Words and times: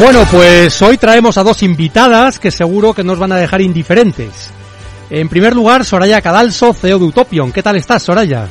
Bueno, 0.00 0.24
pues 0.32 0.80
hoy 0.80 0.96
traemos 0.96 1.36
a 1.36 1.42
dos 1.42 1.62
invitadas 1.62 2.38
que 2.38 2.50
seguro 2.50 2.94
que 2.94 3.04
nos 3.04 3.18
van 3.18 3.32
a 3.32 3.36
dejar 3.36 3.60
indiferentes. 3.60 4.50
En 5.10 5.28
primer 5.28 5.54
lugar, 5.54 5.84
Soraya 5.84 6.22
Cadalso, 6.22 6.72
CEO 6.72 6.98
de 6.98 7.04
Utopion. 7.04 7.52
¿Qué 7.52 7.62
tal 7.62 7.76
estás, 7.76 8.04
Soraya? 8.04 8.48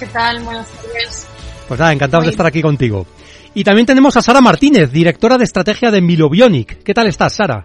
¿Qué 0.00 0.06
tal? 0.06 0.42
Buenas 0.42 0.66
tardes. 0.66 1.28
Pues 1.68 1.78
nada, 1.78 1.92
encantado 1.92 2.24
de 2.24 2.30
estar 2.30 2.44
aquí 2.44 2.60
contigo. 2.60 3.06
Y 3.54 3.62
también 3.62 3.86
tenemos 3.86 4.16
a 4.16 4.22
Sara 4.22 4.40
Martínez, 4.40 4.90
directora 4.90 5.38
de 5.38 5.44
estrategia 5.44 5.92
de 5.92 6.00
Milobionic. 6.00 6.82
¿Qué 6.82 6.92
tal 6.92 7.06
estás, 7.06 7.34
Sara? 7.34 7.64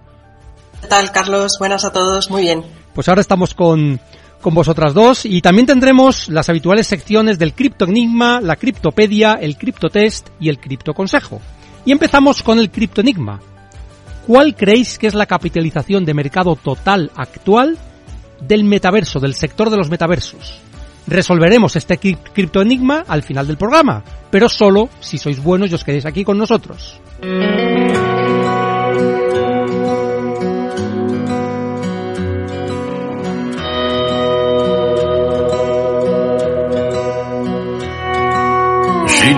¿Qué 0.81 0.87
tal, 0.87 1.11
Carlos? 1.11 1.53
Buenas 1.57 1.83
a 1.83 1.91
todos. 1.91 2.29
Muy 2.29 2.43
bien. 2.43 2.63
Pues 2.93 3.09
ahora 3.09 3.21
estamos 3.21 3.55
con, 3.55 3.99
con 4.39 4.53
vosotras 4.53 4.93
dos 4.93 5.25
y 5.25 5.41
también 5.41 5.65
tendremos 5.65 6.29
las 6.29 6.47
habituales 6.47 6.85
secciones 6.85 7.39
del 7.39 7.55
Cripto 7.55 7.85
Enigma, 7.85 8.39
la 8.39 8.55
Criptopedia, 8.55 9.39
el 9.41 9.57
Criptotest 9.57 10.29
y 10.39 10.49
el 10.49 10.59
Cripto 10.59 10.93
Consejo. 10.93 11.41
Y 11.85 11.91
empezamos 11.91 12.43
con 12.43 12.59
el 12.59 12.71
Enigma. 12.97 13.39
¿Cuál 14.27 14.55
creéis 14.55 14.99
que 14.99 15.07
es 15.07 15.15
la 15.15 15.25
capitalización 15.25 16.05
de 16.05 16.13
mercado 16.13 16.55
total 16.55 17.11
actual 17.15 17.77
del 18.39 18.63
metaverso, 18.63 19.19
del 19.19 19.33
sector 19.33 19.69
de 19.69 19.77
los 19.77 19.89
metaversos? 19.89 20.61
Resolveremos 21.07 21.75
este 21.75 21.97
criptoenigma 21.97 23.03
al 23.07 23.23
final 23.23 23.47
del 23.47 23.57
programa, 23.57 24.03
pero 24.29 24.47
solo 24.47 24.89
si 24.99 25.17
sois 25.17 25.41
buenos 25.41 25.71
y 25.71 25.75
os 25.75 25.83
quedéis 25.83 26.05
aquí 26.05 26.23
con 26.23 26.37
nosotros. 26.37 27.01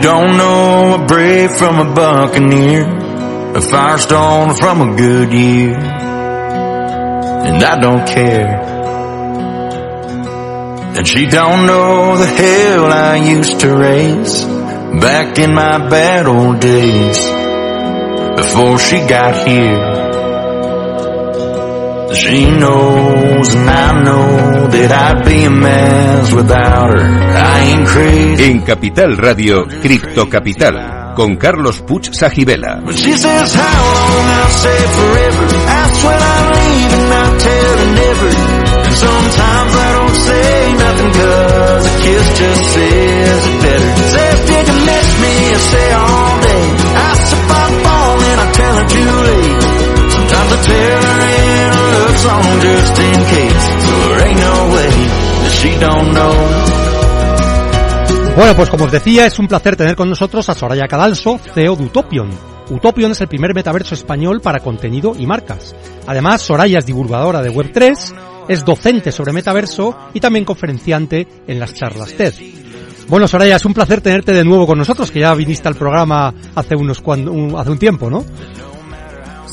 Don't 0.04 0.36
know 0.36 1.02
a 1.02 1.08
brave 1.08 1.50
from 1.52 1.80
a 1.80 1.94
buccaneer, 1.94 2.84
a 3.56 3.62
firestone 3.62 4.54
from 4.54 4.82
a 4.82 4.96
good 4.98 5.32
year, 5.32 5.76
and 7.48 7.64
I 7.64 7.80
don't 7.80 8.06
care. 8.06 8.60
And 10.98 11.08
she 11.08 11.26
don't 11.26 11.66
know 11.66 12.18
the 12.18 12.26
hell 12.26 12.86
I 12.92 13.16
used 13.16 13.62
to 13.62 13.74
raise 13.74 14.44
back 14.44 15.40
in 15.40 15.56
my 15.56 15.78
bad 15.90 16.28
old 16.28 16.60
days 16.60 17.20
before 18.36 18.78
she 18.80 18.98
got 19.08 19.48
here. 19.48 20.03
She 22.14 22.46
knows 22.46 23.56
and 23.56 23.70
I 23.70 24.04
know 24.04 24.68
that 24.70 24.92
I'd 24.92 25.26
be 25.26 25.46
a 25.46 25.50
mess 25.50 26.32
without 26.32 26.90
her. 26.94 27.02
I 27.02 27.60
ain't 27.74 27.88
crazy. 27.88 28.44
En 28.52 28.62
Capital 28.62 29.18
Radio, 29.18 29.66
Cripto 29.66 30.30
Capital, 30.30 31.14
con 31.16 31.36
Carlos 31.38 31.82
Puch 31.82 32.12
Sajibela. 32.14 32.82
She 32.94 33.14
says 33.18 33.56
how 33.56 33.82
long 33.82 34.28
I'll 34.30 34.50
say 34.62 34.80
forever. 34.94 35.46
That's 35.66 36.04
when 36.06 36.20
I'm 36.22 36.48
leaving, 36.54 37.08
I'll 37.18 37.38
tell 37.40 37.78
her 37.82 37.92
never. 37.98 38.30
And 38.86 38.94
sometimes 38.94 39.74
I 39.74 39.90
don't 39.98 40.18
say 40.30 40.74
nothing 40.78 41.12
cause 41.18 41.86
a 41.86 41.94
kiss 42.04 42.28
just 42.38 42.64
says 42.78 43.42
it 43.50 43.58
better. 43.66 43.92
Say 44.14 44.28
if 44.38 44.44
you 44.54 44.62
can 44.70 44.80
miss 44.86 45.10
me, 45.18 45.34
I 45.34 45.60
say 45.74 45.88
all 45.98 46.34
day. 46.46 46.64
Ask 46.94 47.26
if 47.34 47.52
I'm 47.58 47.74
falling, 47.84 48.38
I 48.38 48.48
tell 48.54 48.74
her 48.78 48.88
too 48.94 49.10
late. 49.26 49.62
Sometimes 50.14 50.52
I 50.54 50.60
tell 50.62 51.02
her 51.02 51.33
Bueno, 58.36 58.56
pues 58.56 58.70
como 58.70 58.86
os 58.86 58.92
decía, 58.92 59.28
es 59.28 59.38
un 59.38 59.48
placer 59.48 59.76
tener 59.76 59.96
con 59.96 60.10
nosotros 60.10 60.50
a 60.50 60.56
Soraya 60.56 60.88
Cadalso, 60.88 61.40
CEO 61.54 61.76
de 61.76 61.84
Utopion. 61.84 62.30
Utopion 62.70 63.12
es 63.12 63.22
el 63.22 63.28
primer 63.28 63.54
metaverso 63.54 63.94
español 63.94 64.42
para 64.42 64.60
contenido 64.60 65.14
y 65.18 65.28
marcas. 65.28 65.76
Además, 66.08 66.42
Soraya 66.42 66.80
es 66.80 66.86
divulgadora 66.86 67.42
de 67.44 67.52
Web3, 67.52 68.46
es 68.48 68.66
docente 68.66 69.12
sobre 69.12 69.34
metaverso 69.34 69.96
y 70.16 70.20
también 70.20 70.46
conferenciante 70.46 71.28
en 71.46 71.60
las 71.60 71.76
charlas 71.76 72.14
TED. 72.14 72.34
Bueno, 73.08 73.28
Soraya, 73.28 73.58
es 73.58 73.66
un 73.66 73.74
placer 73.74 74.02
tenerte 74.02 74.34
de 74.34 74.44
nuevo 74.44 74.66
con 74.66 74.80
nosotros, 74.80 75.12
que 75.12 75.20
ya 75.20 75.36
viniste 75.36 75.68
al 75.68 75.76
programa 75.76 76.34
hace 76.56 76.76
unos 76.76 77.02
cuando, 77.02 77.60
hace 77.60 77.70
un 77.70 77.78
tiempo, 77.78 78.10
¿no? 78.10 78.26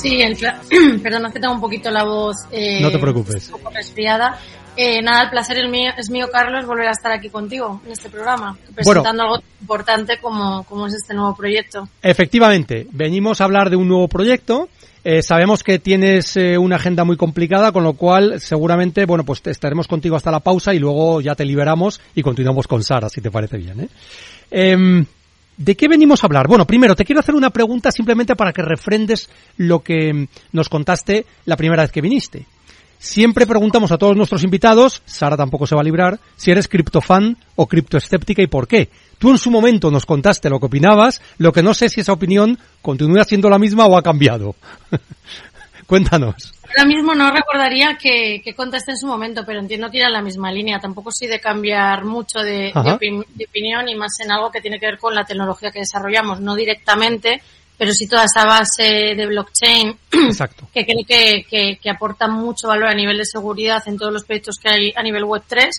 Sí, 0.01 0.21
el, 0.23 0.37
perdón, 1.03 1.27
es 1.27 1.33
que 1.33 1.41
tengo 1.41 1.55
un 1.55 1.61
poquito 1.61 1.91
la 1.91 2.05
voz 2.05 2.37
eh, 2.51 2.81
no 2.81 2.91
te 2.91 2.99
preocupes. 2.99 3.49
un 3.49 3.61
poco 3.61 3.71
resfriada. 3.71 4.39
Eh, 4.77 5.03
nada, 5.03 5.25
el 5.25 5.31
placer 5.31 5.59
es 5.59 5.71
mío, 5.71 5.91
es 5.99 6.11
mío, 6.11 6.29
Carlos, 6.33 6.65
volver 6.65 6.89
a 6.89 6.93
estar 6.93 7.13
aquí 7.13 7.29
contigo 7.29 7.83
en 7.85 7.93
este 7.93 8.09
programa, 8.09 8.57
presentando 8.75 9.25
bueno, 9.25 9.35
algo 9.35 9.45
importante 9.61 10.19
como, 10.19 10.63
como 10.65 10.87
es 10.87 10.95
este 10.95 11.13
nuevo 11.13 11.35
proyecto. 11.35 11.89
Efectivamente, 12.01 12.87
venimos 12.93 13.41
a 13.41 13.45
hablar 13.45 13.69
de 13.69 13.77
un 13.77 13.89
nuevo 13.89 14.09
proyecto. 14.09 14.69
Eh, 15.03 15.23
sabemos 15.23 15.63
que 15.65 15.79
tienes 15.79 16.37
eh, 16.37 16.57
una 16.57 16.77
agenda 16.77 17.05
muy 17.05 17.17
complicada, 17.17 17.73
con 17.73 17.85
lo 17.85 17.95
cual 17.95 18.41
seguramente, 18.41 19.07
bueno, 19.07 19.25
pues 19.25 19.43
estaremos 19.47 19.89
contigo 19.89 20.17
hasta 20.17 20.31
la 20.31 20.41
pausa 20.41 20.73
y 20.73 20.79
luego 20.79 21.21
ya 21.21 21.35
te 21.35 21.45
liberamos 21.45 22.01
y 22.15 22.23
continuamos 22.23 22.67
con 22.67 22.83
Sara, 22.83 23.09
si 23.09 23.21
te 23.21 23.31
parece 23.31 23.57
bien. 23.57 23.89
¿eh? 24.51 25.07
¿De 25.61 25.77
qué 25.77 25.89
venimos 25.89 26.25
a 26.25 26.27
hablar? 26.27 26.49
Bueno, 26.49 26.67
primero 26.67 26.97
te 26.97 27.05
quiero 27.05 27.21
hacer 27.21 27.35
una 27.35 27.51
pregunta 27.51 27.93
simplemente 27.93 28.35
para 28.35 28.51
que 28.51 28.63
refrendes 28.63 29.29
lo 29.59 29.81
que 29.81 30.27
nos 30.53 30.71
contaste 30.71 31.27
la 31.45 31.59
primera 31.59 31.83
vez 31.83 31.93
que 31.93 32.01
viniste. 32.01 32.47
Siempre 32.99 33.47
preguntamos 33.47 33.93
a 33.93 33.99
todos 33.99 34.17
nuestros 34.17 34.43
invitados, 34.43 35.03
Sara 35.05 35.37
tampoco 35.37 35.67
se 35.67 35.75
va 35.75 35.83
a 35.83 35.85
librar, 35.85 36.19
si 36.37 36.51
eres 36.51 36.67
criptofan 36.67 37.37
o 37.57 37.67
criptoescéptica 37.67 38.43
y 38.43 38.47
por 38.47 38.67
qué. 38.67 38.89
Tú 39.19 39.29
en 39.29 39.37
su 39.37 39.51
momento 39.51 39.91
nos 39.91 40.07
contaste 40.07 40.49
lo 40.49 40.61
que 40.61 40.67
opinabas, 40.67 41.21
lo 41.37 41.53
que 41.53 41.63
no 41.63 41.75
sé 41.75 41.91
si 41.91 42.01
esa 42.01 42.15
opinión 42.15 42.59
continúa 42.81 43.25
siendo 43.25 43.51
la 43.51 43.59
misma 43.59 43.85
o 43.85 43.99
ha 43.99 44.03
cambiado. 44.03 44.55
Cuéntanos. 45.91 46.55
Ahora 46.69 46.85
mismo 46.85 47.17
no 47.17 47.33
recordaría 47.33 47.99
que, 48.01 48.41
que, 48.45 48.55
en 48.57 48.97
su 48.97 49.09
momento, 49.09 49.43
pero 49.45 49.59
entiendo 49.59 49.91
que 49.91 49.97
irá 49.97 50.07
en 50.07 50.13
la 50.13 50.23
misma 50.23 50.53
línea. 50.53 50.79
Tampoco 50.79 51.11
soy 51.11 51.27
de 51.27 51.41
cambiar 51.41 52.05
mucho 52.05 52.39
de, 52.39 52.73
de, 52.73 52.93
opin 52.93 53.25
de 53.35 53.45
opinión 53.45 53.89
y 53.89 53.97
más 53.97 54.13
en 54.21 54.31
algo 54.31 54.53
que 54.53 54.61
tiene 54.61 54.79
que 54.79 54.87
ver 54.87 54.99
con 54.99 55.17
la 55.17 55.25
tecnología 55.25 55.73
que 55.73 55.81
desarrollamos, 55.81 56.41
no 56.41 56.55
directamente, 56.55 57.43
pero 57.77 57.91
sí 57.91 58.07
toda 58.07 58.23
esa 58.23 58.45
base 58.45 59.17
de 59.17 59.27
blockchain 59.27 59.99
Exacto. 60.13 60.69
que 60.73 60.85
creo 60.85 61.05
que, 61.05 61.45
que, 61.51 61.79
que, 61.83 61.91
aporta 61.91 62.29
mucho 62.29 62.69
valor 62.69 62.87
a 62.87 62.95
nivel 62.95 63.19
de 63.19 63.25
seguridad 63.25 63.83
en 63.87 63.99
todos 63.99 64.13
los 64.13 64.23
proyectos 64.23 64.59
que 64.63 64.69
hay 64.69 64.93
a 64.95 65.03
nivel 65.03 65.25
web 65.25 65.43
3. 65.45 65.75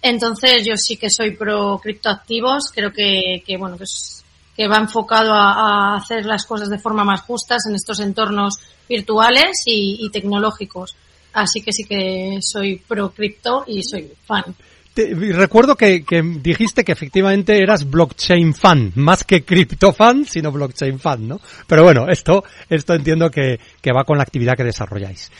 Entonces 0.00 0.64
yo 0.64 0.74
sí 0.78 0.96
que 0.96 1.10
soy 1.10 1.32
pro 1.32 1.78
criptoactivos, 1.82 2.72
creo 2.74 2.94
que, 2.94 3.42
que 3.46 3.58
bueno, 3.58 3.76
que, 3.76 3.84
es, 3.84 4.24
que 4.56 4.68
va 4.68 4.78
enfocado 4.78 5.34
a, 5.34 5.52
a, 5.52 5.96
hacer 5.96 6.24
las 6.24 6.46
cosas 6.46 6.70
de 6.70 6.78
forma 6.78 7.04
más 7.04 7.20
justas 7.20 7.66
en 7.68 7.74
estos 7.74 8.00
entornos 8.00 8.54
virtuales 8.90 9.62
y, 9.64 9.96
y 10.00 10.10
tecnológicos. 10.10 10.94
Así 11.32 11.62
que 11.62 11.72
sí 11.72 11.84
que 11.84 12.38
soy 12.42 12.76
pro 12.76 13.10
cripto 13.10 13.64
y 13.66 13.82
soy 13.82 14.10
fan. 14.26 14.44
Te, 14.92 15.14
recuerdo 15.14 15.76
que, 15.76 16.02
dijiste 16.42 16.82
que 16.82 16.90
efectivamente 16.90 17.62
eras 17.62 17.88
blockchain 17.88 18.52
fan, 18.54 18.90
más 18.96 19.22
que 19.22 19.44
cripto 19.44 19.92
fan, 19.92 20.24
sino 20.24 20.50
blockchain 20.50 20.98
fan, 20.98 21.28
¿no? 21.28 21.40
Pero 21.68 21.84
bueno, 21.84 22.08
esto, 22.08 22.42
esto 22.68 22.94
entiendo 22.94 23.30
que, 23.30 23.60
que 23.80 23.92
va 23.92 24.02
con 24.02 24.16
la 24.16 24.24
actividad 24.24 24.56
que 24.56 24.64
desarrolláis. 24.64 25.30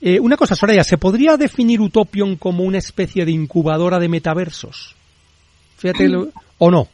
Eh, 0.00 0.20
una 0.20 0.36
cosa, 0.36 0.54
Soraya, 0.54 0.84
¿se 0.84 0.96
podría 0.96 1.36
definir 1.36 1.80
Utopion 1.80 2.36
como 2.36 2.62
una 2.62 2.78
especie 2.78 3.24
de 3.24 3.32
incubadora 3.32 3.98
de 3.98 4.08
metaversos? 4.08 4.94
Fíjate, 5.76 6.08
¿o 6.58 6.70
no? 6.70 6.88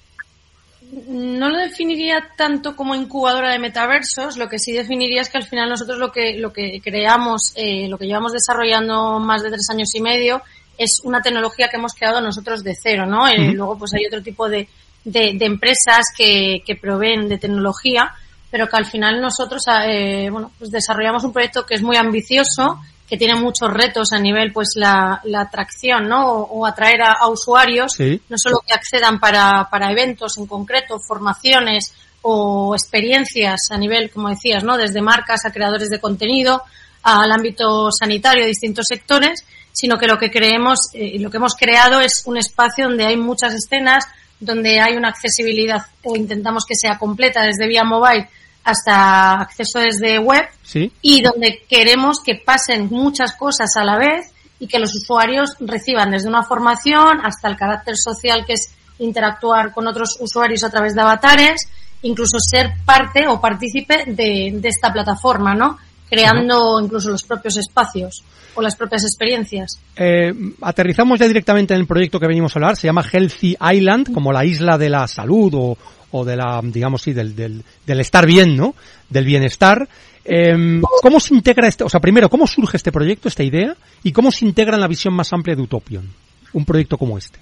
No 0.93 1.49
lo 1.51 1.59
definiría 1.59 2.31
tanto 2.37 2.77
como 2.77 2.95
incubadora 2.95 3.51
de 3.51 3.59
metaversos, 3.59 4.37
lo 4.37 4.49
que 4.49 4.59
sí 4.59 4.73
definiría 4.73 5.23
es 5.23 5.29
que 5.29 5.39
al 5.39 5.45
final 5.47 5.69
nosotros 5.69 5.99
lo 5.99 6.13
que, 6.13 6.39
lo 6.39 6.53
que 6.53 6.81
creamos, 6.83 7.53
eh, 7.57 7.89
lo 7.89 7.99
que 7.99 8.07
llevamos 8.07 8.33
desarrollando 8.33 9.19
más 9.19 9.43
de 9.43 9.51
tres 9.51 9.67
años 9.71 9.95
y 9.95 10.01
medio, 10.01 10.43
es 10.79 11.01
una 11.03 11.23
tecnología 11.23 11.69
que 11.69 11.77
hemos 11.77 11.95
creado 11.95 12.21
nosotros 12.21 12.63
de 12.63 12.75
cero, 12.81 13.07
¿no? 13.07 13.25
Uh 13.25 13.27
-huh. 13.27 13.53
luego 13.53 13.79
pues 13.79 13.95
hay 13.95 14.07
otro 14.07 14.23
tipo 14.23 14.49
de, 14.49 14.69
de, 15.05 15.35
de 15.35 15.45
empresas 15.45 16.07
que, 16.17 16.63
que, 16.65 16.77
proveen 16.77 17.29
de 17.29 17.39
tecnología, 17.39 18.13
pero 18.51 18.69
que 18.69 18.77
al 18.77 18.87
final 18.87 19.21
nosotros, 19.21 19.63
eh, 19.87 20.29
bueno, 20.31 20.53
pues 20.59 20.71
desarrollamos 20.71 21.25
un 21.25 21.33
proyecto 21.33 21.67
que 21.67 21.75
es 21.75 21.83
muy 21.83 21.97
ambicioso 21.97 22.81
que 23.09 23.17
tiene 23.17 23.35
muchos 23.37 23.71
retos 23.73 24.13
a 24.13 24.19
nivel 24.19 24.53
pues 24.53 24.71
la, 24.77 25.21
la 25.25 25.43
atracción, 25.43 26.09
¿no? 26.09 26.27
O, 26.29 26.59
o 26.59 26.67
atraer 26.67 27.03
a, 27.03 27.13
a 27.21 27.29
usuarios, 27.29 27.93
Sí. 27.93 28.21
no 28.29 28.37
solo 28.37 28.57
que 28.67 28.75
accedan 28.75 29.21
para, 29.21 29.69
para 29.71 29.91
eventos 29.93 30.37
en 30.39 30.47
concreto, 30.47 30.99
formaciones 30.99 31.93
o 32.23 32.75
experiencias 32.75 33.61
a 33.71 33.79
nivel, 33.79 34.11
como 34.11 34.29
decías, 34.29 34.65
¿no? 34.65 34.77
Desde 34.77 35.01
marcas 35.01 35.45
a 35.45 35.53
creadores 35.53 35.89
de 35.91 36.01
contenido, 36.01 36.63
al 37.05 37.31
ámbito 37.31 37.91
sanitario, 37.93 38.43
a 38.43 38.49
distintos 38.49 38.87
sectores, 38.89 39.45
sino 39.73 39.97
que 39.99 40.07
lo 40.09 40.19
que 40.19 40.31
creemos 40.31 40.79
eh, 40.95 41.05
y 41.15 41.19
lo 41.19 41.31
que 41.31 41.37
hemos 41.37 41.55
creado 41.55 42.01
es 42.01 42.23
un 42.27 42.37
espacio 42.37 42.89
donde 42.89 43.07
hay 43.07 43.17
muchas 43.17 43.55
escenas, 43.55 44.05
donde 44.41 44.81
hay 44.81 44.97
una 44.97 45.11
accesibilidad 45.11 45.87
o 46.03 46.17
intentamos 46.17 46.65
que 46.67 46.75
sea 46.75 46.99
completa 46.99 47.43
desde 47.43 47.69
vía 47.69 47.85
mobile 47.85 48.29
hasta 48.67 49.41
acceso 49.41 49.79
desde 49.79 50.19
web 50.19 50.45
Sí. 50.63 50.93
y 51.01 51.23
donde 51.23 51.63
queremos 51.69 52.19
que 52.23 52.35
pasen 52.35 52.89
muchas 52.91 53.35
cosas 53.37 53.71
a 53.77 53.85
la 53.85 53.97
vez 53.97 54.33
y 54.59 54.67
que 54.67 54.79
los 54.79 54.95
usuarios 54.95 55.51
reciban 55.61 56.11
desde 56.11 56.29
una 56.29 56.43
formación 56.43 57.21
hasta 57.25 57.49
el 57.49 57.57
carácter 57.57 57.97
social 57.97 58.45
que 58.45 58.55
es 58.55 58.75
interactuar 58.99 59.73
con 59.73 59.87
otros 59.87 60.17
usuarios 60.21 60.65
a 60.65 60.71
través 60.71 60.95
de 60.95 61.03
avatares, 61.03 61.61
incluso 62.03 62.39
ser 62.41 62.73
parte 62.85 63.29
o 63.29 63.41
partícipe 63.41 64.05
de, 64.07 64.53
de 64.55 64.69
esta 64.69 64.93
plataforma, 64.93 65.55
¿no? 65.55 65.79
Creando 66.09 66.81
incluso 66.81 67.11
los 67.11 67.23
propios 67.23 67.57
espacios 67.59 68.23
o 68.55 68.63
las 68.63 68.75
propias 68.75 69.03
experiencias. 69.05 69.79
Eh, 69.97 70.33
aterrizamos 70.63 71.19
ya 71.21 71.29
directamente 71.29 71.75
en 71.75 71.81
el 71.81 71.87
proyecto 71.87 72.19
que 72.19 72.27
venimos 72.27 72.55
a 72.55 72.59
hablar. 72.59 72.77
Se 72.77 72.87
llama 72.87 73.03
Healthy 73.03 73.57
Island, 73.73 74.13
como 74.15 74.33
la 74.33 74.45
isla 74.45 74.79
de 74.79 74.89
la 74.89 75.07
salud 75.09 75.53
o, 75.55 75.77
o 76.11 76.25
de 76.25 76.37
la, 76.37 76.61
digamos, 76.63 77.03
sí, 77.03 77.13
del, 77.13 77.35
del, 77.35 77.63
del 77.87 78.01
estar 78.01 78.27
bien, 78.27 78.57
¿no? 78.57 78.75
Del 79.09 79.25
bienestar. 79.25 79.89
Eh, 80.25 80.81
¿Cómo 81.03 81.21
se 81.21 81.35
integra 81.35 81.69
este, 81.69 81.85
o 81.85 81.89
sea, 81.89 82.01
primero, 82.01 82.29
cómo 82.29 82.47
surge 82.47 82.77
este 82.77 82.91
proyecto, 82.91 83.29
esta 83.29 83.45
idea? 83.45 83.77
Y 84.03 84.13
cómo 84.13 84.31
se 84.31 84.45
integra 84.45 84.75
en 84.75 84.81
la 84.81 84.89
visión 84.89 85.15
más 85.15 85.33
amplia 85.33 85.55
de 85.55 85.63
Utopion? 85.63 86.09
Un 86.53 86.65
proyecto 86.65 86.99
como 86.99 87.17
este. 87.17 87.39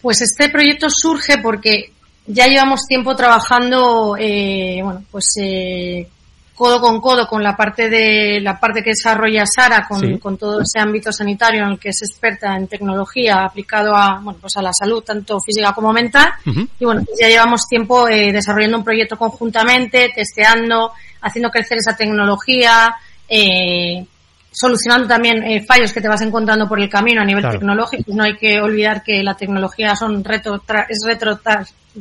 Pues 0.00 0.20
este 0.22 0.48
proyecto 0.48 0.88
surge 0.90 1.38
porque 1.42 1.92
ya 2.26 2.46
llevamos 2.46 2.86
tiempo 2.88 3.14
trabajando, 3.14 4.16
eh, 4.18 4.80
bueno, 4.82 5.04
pues 5.10 5.34
eh, 5.40 6.08
codo 6.54 6.80
con 6.80 7.00
codo 7.00 7.26
con 7.26 7.42
la 7.42 7.56
parte 7.56 7.88
de 7.88 8.38
la 8.40 8.60
parte 8.60 8.82
que 8.82 8.90
desarrolla 8.90 9.44
Sara 9.46 9.86
con, 9.88 10.00
Sí. 10.00 10.18
con 10.18 10.36
todo 10.36 10.60
ese 10.60 10.78
ámbito 10.80 11.10
sanitario 11.10 11.62
en 11.64 11.70
el 11.70 11.78
que 11.78 11.88
es 11.88 12.02
experta 12.02 12.54
en 12.56 12.68
tecnología 12.68 13.44
aplicado 13.44 13.96
a, 13.96 14.20
bueno, 14.22 14.38
pues 14.40 14.56
a 14.56 14.62
la 14.62 14.70
salud 14.72 15.02
tanto 15.02 15.38
física 15.40 15.72
como 15.72 15.92
mental. 15.92 16.30
Y 16.78 16.84
bueno, 16.84 17.02
pues 17.04 17.18
ya 17.20 17.28
llevamos 17.28 17.62
tiempo 17.68 18.06
eh, 18.08 18.32
desarrollando 18.32 18.78
un 18.78 18.84
proyecto 18.84 19.16
conjuntamente, 19.16 20.12
testeando, 20.14 20.92
haciendo 21.22 21.50
crecer 21.50 21.78
esa 21.78 21.96
tecnología, 21.96 22.94
eh, 23.28 24.04
solucionando 24.50 25.08
también 25.08 25.42
eh, 25.44 25.64
fallos 25.66 25.92
que 25.92 26.00
te 26.02 26.08
vas 26.08 26.20
encontrando 26.20 26.68
por 26.68 26.78
el 26.78 26.88
camino 26.90 27.22
a 27.22 27.24
nivel 27.24 27.42
Claro. 27.42 27.58
tecnológico. 27.58 28.04
No 28.14 28.24
hay 28.24 28.36
que 28.36 28.60
olvidar 28.60 29.02
que 29.02 29.22
la 29.22 29.34
tecnología 29.34 29.96
son 29.96 30.22
reto 30.22 30.60
tra- 30.66 30.84
es 30.88 30.98
retro 31.06 31.38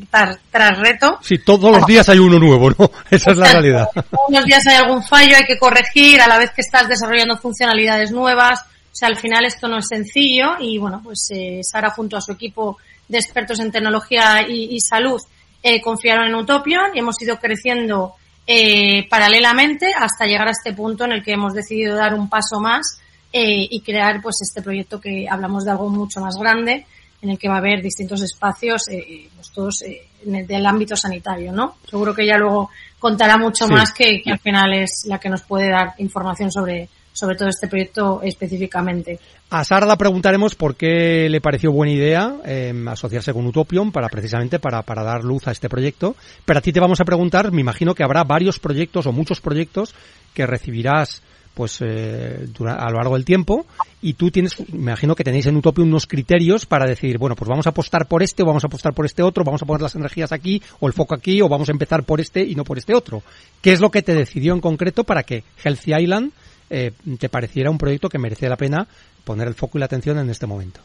tras, 0.09 0.79
reto. 0.79 1.19
Sí, 1.21 1.39
todos 1.39 1.75
los 1.75 1.85
días 1.85 2.07
hay 2.09 2.19
uno 2.19 2.39
nuevo, 2.39 2.69
¿no? 2.71 2.91
Esa 3.09 3.31
es 3.31 3.37
la 3.37 3.51
realidad. 3.51 3.87
Unos 4.27 4.45
días 4.45 4.65
hay 4.67 4.75
algún 4.75 5.03
fallo, 5.03 5.35
hay 5.35 5.45
que 5.45 5.57
corregir 5.57 6.21
a 6.21 6.27
la 6.27 6.37
vez 6.37 6.51
que 6.51 6.61
estás 6.61 6.87
desarrollando 6.87 7.37
funcionalidades 7.37 8.11
nuevas. 8.11 8.61
O 8.61 8.95
sea, 8.95 9.07
al 9.07 9.17
final 9.17 9.45
esto 9.45 9.67
no 9.67 9.77
es 9.77 9.87
sencillo 9.87 10.55
y 10.59 10.77
bueno, 10.77 11.01
pues 11.03 11.27
eh, 11.31 11.61
Sara 11.63 11.89
junto 11.91 12.17
a 12.17 12.21
su 12.21 12.33
equipo 12.33 12.77
de 13.07 13.17
expertos 13.17 13.59
en 13.59 13.71
tecnología 13.71 14.45
y, 14.47 14.75
y 14.75 14.79
salud 14.79 15.21
eh, 15.63 15.79
confiaron 15.81 16.27
en 16.27 16.35
Utopion 16.35 16.95
y 16.95 16.99
hemos 16.99 17.21
ido 17.21 17.37
creciendo 17.37 18.15
eh, 18.47 19.07
paralelamente 19.07 19.93
hasta 19.93 20.25
llegar 20.25 20.47
a 20.47 20.51
este 20.51 20.73
punto 20.73 21.05
en 21.05 21.11
el 21.11 21.23
que 21.23 21.33
hemos 21.33 21.53
decidido 21.53 21.95
dar 21.95 22.15
un 22.15 22.29
paso 22.29 22.59
más 22.59 22.99
eh, 23.31 23.67
y 23.69 23.81
crear 23.81 24.21
pues 24.21 24.37
este 24.41 24.63
proyecto 24.63 24.99
que 24.99 25.27
hablamos 25.29 25.63
de 25.63 25.71
algo 25.71 25.89
mucho 25.89 26.19
más 26.19 26.35
grande 26.35 26.87
en 27.21 27.29
el 27.29 27.37
que 27.37 27.47
va 27.47 27.55
a 27.55 27.59
haber 27.59 27.81
distintos 27.81 28.21
espacios, 28.21 28.87
eh, 28.89 29.29
pues 29.35 29.51
todos 29.51 29.81
eh, 29.83 30.07
en 30.25 30.35
el, 30.35 30.47
del 30.47 30.65
ámbito 30.65 30.95
sanitario, 30.95 31.51
¿no? 31.51 31.75
Seguro 31.89 32.13
que 32.15 32.23
ella 32.23 32.37
luego 32.37 32.69
contará 32.99 33.37
mucho 33.37 33.67
Sí. 33.67 33.73
más 33.73 33.91
que, 33.93 34.21
que 34.23 34.31
al 34.31 34.39
final 34.39 34.73
es 34.73 35.05
la 35.07 35.19
que 35.19 35.29
nos 35.29 35.43
puede 35.43 35.69
dar 35.69 35.93
información 35.99 36.51
sobre, 36.51 36.89
sobre 37.13 37.35
todo 37.35 37.49
este 37.49 37.67
proyecto 37.67 38.21
específicamente. 38.23 39.19
A 39.49 39.63
Sara 39.63 39.85
la 39.85 39.97
preguntaremos 39.97 40.55
por 40.55 40.75
qué 40.75 41.27
le 41.29 41.41
pareció 41.41 41.71
buena 41.71 41.93
idea 41.93 42.35
eh, 42.45 42.73
asociarse 42.87 43.33
con 43.33 43.45
Utopion 43.45 43.91
para 43.91 44.07
precisamente 44.07 44.59
para, 44.59 44.81
para 44.83 45.03
dar 45.03 45.23
luz 45.23 45.47
a 45.47 45.51
este 45.51 45.67
proyecto. 45.69 46.15
Pero 46.45 46.59
a 46.59 46.61
ti 46.61 46.71
te 46.71 46.79
vamos 46.79 47.01
a 47.01 47.05
preguntar, 47.05 47.51
me 47.51 47.61
imagino 47.61 47.93
que 47.93 48.03
habrá 48.03 48.23
varios 48.23 48.59
proyectos 48.59 49.05
o 49.07 49.11
muchos 49.11 49.41
proyectos 49.41 49.93
que 50.33 50.47
recibirás 50.47 51.21
pues 51.53 51.79
eh, 51.81 52.47
a 52.65 52.89
lo 52.89 52.97
largo 52.97 53.15
del 53.15 53.25
tiempo 53.25 53.65
y 54.01 54.13
tú 54.13 54.31
tienes, 54.31 54.57
me 54.71 54.91
imagino 54.91 55.15
que 55.15 55.23
tenéis 55.23 55.45
en 55.47 55.57
Utopion 55.57 55.87
unos 55.87 56.07
criterios 56.07 56.65
para 56.65 56.87
decidir, 56.87 57.17
bueno, 57.17 57.35
pues 57.35 57.49
vamos 57.49 57.67
a 57.67 57.71
apostar 57.71 58.07
por 58.07 58.23
este 58.23 58.43
o 58.43 58.45
vamos 58.45 58.63
a 58.63 58.67
apostar 58.67 58.93
por 58.93 59.05
este 59.05 59.21
otro, 59.23 59.43
vamos 59.43 59.61
a 59.61 59.65
poner 59.65 59.81
las 59.81 59.95
energías 59.95 60.31
aquí 60.31 60.61
o 60.79 60.87
el 60.87 60.93
foco 60.93 61.15
aquí 61.15 61.41
o 61.41 61.49
vamos 61.49 61.69
a 61.69 61.71
empezar 61.71 62.03
por 62.03 62.21
este 62.21 62.43
y 62.43 62.55
no 62.55 62.63
por 62.63 62.77
este 62.77 62.95
otro. 62.95 63.23
¿Qué 63.61 63.71
es 63.71 63.79
lo 63.79 63.91
que 63.91 64.01
te 64.01 64.13
decidió 64.13 64.53
en 64.53 64.61
concreto 64.61 65.03
para 65.03 65.23
que 65.23 65.43
Healthy 65.63 65.93
Island 65.95 66.31
eh, 66.73 66.93
te 67.19 67.27
pareciera 67.27 67.69
un 67.69 67.77
proyecto 67.77 68.07
que 68.07 68.17
merece 68.17 68.47
la 68.47 68.55
pena 68.55 68.87
poner 69.25 69.45
el 69.47 69.55
foco 69.55 69.77
y 69.77 69.79
la 69.79 69.85
atención 69.85 70.17
en 70.19 70.29
este 70.29 70.47
momento. 70.47 70.79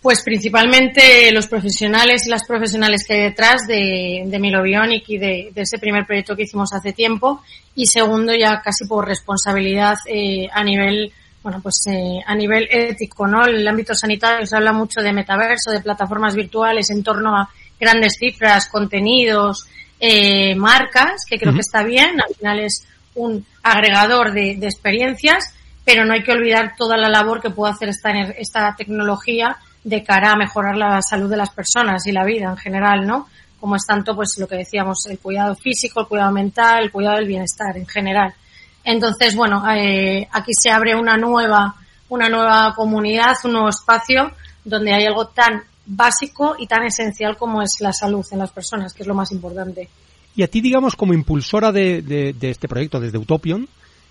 Pues 0.00 0.22
principalmente 0.22 1.32
los 1.32 1.48
profesionales 1.48 2.24
y 2.24 2.30
las 2.30 2.46
profesionales 2.46 3.04
que 3.06 3.14
hay 3.14 3.22
detrás 3.22 3.66
de, 3.66 4.22
de 4.26 4.38
Milobionic 4.38 5.08
y 5.08 5.18
de, 5.18 5.50
de 5.52 5.62
ese 5.62 5.78
primer 5.78 6.06
proyecto 6.06 6.36
que 6.36 6.44
hicimos 6.44 6.72
hace 6.72 6.92
tiempo. 6.92 7.42
Y 7.74 7.86
segundo, 7.86 8.32
ya 8.32 8.60
casi 8.62 8.86
por 8.86 9.08
responsabilidad 9.08 9.96
eh, 10.06 10.48
a 10.52 10.62
nivel, 10.62 11.12
bueno, 11.42 11.60
pues 11.60 11.82
eh, 11.88 12.20
a 12.24 12.34
nivel 12.36 12.68
ético, 12.70 13.26
¿no? 13.26 13.44
El 13.44 13.66
ámbito 13.66 13.92
sanitario 13.92 14.46
se 14.46 14.54
habla 14.54 14.72
mucho 14.72 15.00
de 15.00 15.12
metaverso, 15.12 15.72
de 15.72 15.80
plataformas 15.80 16.36
virtuales 16.36 16.90
en 16.90 17.02
torno 17.02 17.36
a 17.36 17.48
grandes 17.80 18.14
cifras, 18.20 18.68
contenidos, 18.68 19.66
eh, 19.98 20.54
marcas, 20.54 21.24
que 21.28 21.40
creo 21.40 21.52
que 21.52 21.60
está 21.60 21.82
bien. 21.82 22.20
Al 22.20 22.34
final 22.36 22.60
es 22.60 22.86
un 23.16 23.44
agregador 23.64 24.32
de, 24.32 24.54
de 24.58 24.66
experiencias, 24.66 25.54
pero 25.84 26.04
no 26.04 26.12
hay 26.12 26.22
que 26.22 26.32
olvidar 26.32 26.74
toda 26.76 26.96
la 26.96 27.08
labor 27.08 27.42
que 27.42 27.50
puede 27.50 27.72
hacer 27.72 27.88
esta, 27.88 28.10
esta 28.10 28.76
tecnología 28.76 29.56
de 29.84 30.02
cara 30.02 30.32
a 30.32 30.36
mejorar 30.36 30.76
la 30.76 31.00
salud 31.02 31.30
de 31.30 31.36
las 31.36 31.50
personas 31.50 32.06
y 32.06 32.12
la 32.12 32.24
vida 32.24 32.50
en 32.50 32.56
general, 32.56 33.06
¿no? 33.06 33.26
Como 33.60 33.76
es 33.76 33.84
tanto, 33.86 34.14
pues 34.14 34.30
lo 34.38 34.46
que 34.46 34.56
decíamos, 34.56 35.06
el 35.08 35.18
cuidado 35.18 35.54
físico, 35.56 36.00
el 36.00 36.06
cuidado 36.06 36.32
mental, 36.32 36.84
el 36.84 36.90
cuidado 36.92 37.16
del 37.16 37.26
bienestar 37.26 37.76
en 37.76 37.86
general. 37.86 38.32
Entonces, 38.84 39.34
bueno, 39.34 39.62
eh, 39.74 40.26
aquí 40.32 40.52
se 40.52 40.70
abre 40.70 40.94
una 40.94 41.16
nueva, 41.16 41.74
una 42.08 42.28
nueva 42.28 42.72
comunidad, 42.74 43.34
un 43.44 43.52
nuevo 43.52 43.68
espacio 43.68 44.30
donde 44.64 44.92
hay 44.94 45.04
algo 45.06 45.28
tan 45.28 45.62
básico 45.86 46.54
y 46.58 46.66
tan 46.66 46.84
esencial 46.84 47.36
como 47.36 47.62
es 47.62 47.70
la 47.80 47.92
salud 47.92 48.24
en 48.30 48.38
las 48.38 48.50
personas, 48.50 48.92
que 48.92 49.02
es 49.02 49.06
lo 49.06 49.14
más 49.14 49.32
importante. 49.32 49.88
Y 50.36 50.42
a 50.42 50.48
ti, 50.48 50.60
digamos, 50.60 50.94
como 50.94 51.14
impulsora 51.14 51.72
de, 51.72 52.02
de- 52.02 52.32
de 52.34 52.50
este 52.50 52.68
proyecto 52.68 53.00
desde 53.00 53.18
Utopion, 53.18 53.68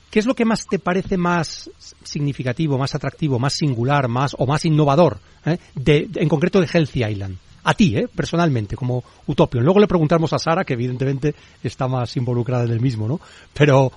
¿qué 0.10 0.20
es 0.20 0.26
lo 0.26 0.34
que 0.36 0.46
más 0.46 0.66
te 0.68 0.80
parece 0.80 1.18
más 1.18 1.70
significativo, 2.04 2.78
más 2.78 2.96
atractivo, 2.96 3.40
más 3.40 3.54
singular, 3.54 4.08
más 4.08 4.36
o 4.38 4.46
más 4.46 4.66
innovador, 4.66 5.20
eh, 5.46 5.58
de, 5.76 6.08
de- 6.08 6.22
en 6.22 6.30
concreto 6.30 6.60
de 6.60 6.68
Healthy 6.68 7.04
Island? 7.06 7.38
A 7.64 7.74
ti, 7.74 7.98
eh, 7.98 8.08
personalmente, 8.08 8.76
como 8.78 9.04
Utopion. 9.26 9.64
Luego 9.64 9.80
le 9.82 9.88
preguntamos 9.88 10.32
a 10.32 10.40
Sara, 10.40 10.64
que 10.64 10.74
evidentemente 10.74 11.36
está 11.62 11.88
más 11.90 12.16
involucrada 12.16 12.64
en 12.64 12.72
el 12.72 12.80
mismo, 12.80 13.08
¿no? 13.10 13.20
Pero 13.54 13.92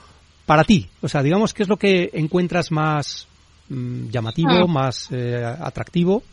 para 0.45 0.65
ti, 0.65 0.89
o 1.01 1.09
sea, 1.09 1.23
digamos, 1.23 1.55
¿qué 1.55 1.63
es 1.63 1.69
lo 1.69 1.77
que 1.77 2.11
encuentras 2.15 2.73
más 2.73 3.29
mm, 3.69 4.09
llamativo, 4.09 4.51
Ah. 4.51 4.67
más 4.67 5.07
eh, 5.13 5.45
atractivo? 5.61 6.25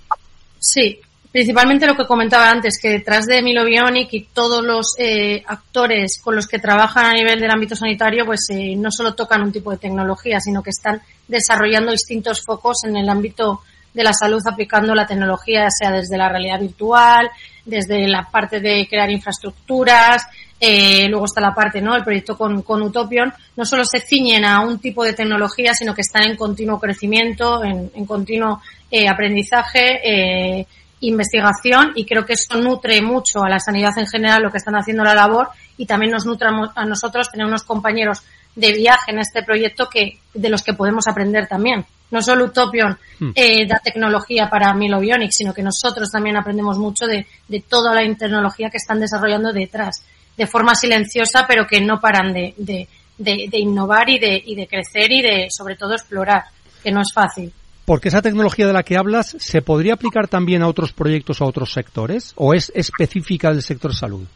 Sí, 0.59 0.99
principalmente 1.31 1.85
lo 1.85 1.95
que 1.95 2.05
comentaba 2.05 2.49
antes, 2.49 2.79
que 2.81 2.89
detrás 2.89 3.25
de 3.25 3.41
Milo 3.41 3.65
Bionic 3.65 4.13
y 4.13 4.23
todos 4.33 4.63
los 4.63 4.95
eh, 4.97 5.43
actores 5.45 6.19
con 6.23 6.35
los 6.35 6.47
que 6.47 6.59
trabajan 6.59 7.05
a 7.05 7.13
nivel 7.13 7.39
del 7.39 7.51
ámbito 7.51 7.75
sanitario, 7.75 8.25
pues 8.25 8.47
eh, 8.49 8.75
no 8.75 8.91
solo 8.91 9.13
tocan 9.13 9.41
un 9.41 9.51
tipo 9.51 9.71
de 9.71 9.77
tecnología, 9.77 10.39
sino 10.39 10.63
que 10.63 10.71
están 10.71 11.01
desarrollando 11.27 11.91
distintos 11.91 12.43
focos 12.45 12.83
en 12.85 12.95
el 12.97 13.09
ámbito 13.09 13.61
de 13.93 14.03
la 14.03 14.13
salud 14.13 14.41
aplicando 14.45 14.93
la 14.93 15.07
tecnología, 15.07 15.67
sea 15.69 15.91
desde 15.91 16.17
la 16.17 16.29
realidad 16.29 16.59
virtual, 16.59 17.29
desde 17.65 18.07
la 18.07 18.29
parte 18.29 18.59
de 18.59 18.87
crear 18.87 19.09
infraestructuras, 19.09 20.23
eh, 20.59 21.07
luego 21.09 21.25
está 21.25 21.41
la 21.41 21.53
parte, 21.53 21.81
¿no? 21.81 21.95
El 21.95 22.03
proyecto 22.03 22.37
con, 22.37 22.61
con 22.63 22.81
Utopion, 22.81 23.31
no 23.55 23.65
solo 23.65 23.83
se 23.85 23.99
ciñen 23.99 24.45
a 24.45 24.61
un 24.61 24.79
tipo 24.79 25.03
de 25.03 25.13
tecnología, 25.13 25.73
sino 25.73 25.93
que 25.93 26.01
están 26.01 26.29
en 26.29 26.35
continuo 26.35 26.79
crecimiento, 26.79 27.63
en, 27.63 27.91
en 27.93 28.05
continuo 28.05 28.61
eh, 28.89 29.07
aprendizaje, 29.07 29.99
eh, 30.03 30.67
investigación 31.01 31.91
y 31.95 32.05
creo 32.05 32.25
que 32.25 32.33
eso 32.33 32.59
nutre 32.59 33.01
mucho 33.01 33.43
a 33.43 33.49
la 33.49 33.59
sanidad 33.59 33.97
en 33.97 34.07
general 34.07 34.41
lo 34.43 34.51
que 34.51 34.57
están 34.57 34.75
haciendo 34.75 35.03
la 35.03 35.13
labor 35.13 35.49
y 35.77 35.85
también 35.85 36.11
nos 36.11 36.25
nutre 36.25 36.47
a 36.75 36.85
nosotros 36.85 37.29
tener 37.29 37.45
unos 37.45 37.63
compañeros 37.63 38.23
de 38.55 38.73
viaje 38.73 39.11
en 39.11 39.19
este 39.19 39.43
proyecto 39.43 39.87
que 39.87 40.17
de 40.33 40.49
los 40.49 40.63
que 40.63 40.73
podemos 40.73 41.07
aprender 41.07 41.47
también. 41.47 41.85
No 42.09 42.21
solo 42.21 42.45
Utopion 42.45 42.97
Hmm. 43.19 43.31
eh, 43.33 43.65
da 43.67 43.79
tecnología 43.83 44.47
para 44.49 44.73
Milo 44.73 44.99
Bionic, 44.99 45.31
sino 45.31 45.53
que 45.53 45.63
nosotros 45.63 46.09
también 46.11 46.37
aprendemos 46.37 46.77
mucho 46.77 47.05
de, 47.07 47.25
de 47.47 47.61
toda 47.61 47.93
la 47.93 48.01
tecnología 48.15 48.69
que 48.69 48.77
están 48.77 48.99
desarrollando 48.99 49.51
detrás, 49.51 50.03
de 50.37 50.45
forma 50.45 50.75
silenciosa, 50.75 51.45
pero 51.47 51.65
que 51.65 51.81
no 51.81 51.99
paran 51.99 52.31
de, 52.31 52.53
de, 52.57 52.87
de, 53.17 53.47
de 53.49 53.57
innovar 53.59 54.07
y 54.09 54.19
de, 54.19 54.41
y 54.45 54.53
de 54.55 54.67
crecer 54.67 55.11
y 55.11 55.21
de, 55.23 55.47
sobre 55.49 55.75
todo, 55.75 55.93
explorar, 55.93 56.43
que 56.83 56.91
no 56.91 57.01
es 57.01 57.11
fácil. 57.11 57.51
Porque 57.87 58.09
esa 58.09 58.21
tecnología 58.21 58.67
de 58.67 58.73
la 58.73 58.83
que 58.83 58.97
hablas, 58.97 59.33
¿se 59.39 59.61
podría 59.61 59.93
aplicar 59.93 60.27
también 60.27 60.61
a 60.61 60.67
otros 60.67 60.91
proyectos 60.91 61.39
o 61.39 61.45
a 61.45 61.47
otros 61.47 61.71
sectores? 61.71 62.33
¿O 62.35 62.53
es 62.53 62.69
específica 62.75 63.49
del 63.49 63.61
sector 63.61 63.95
salud? 63.95 64.27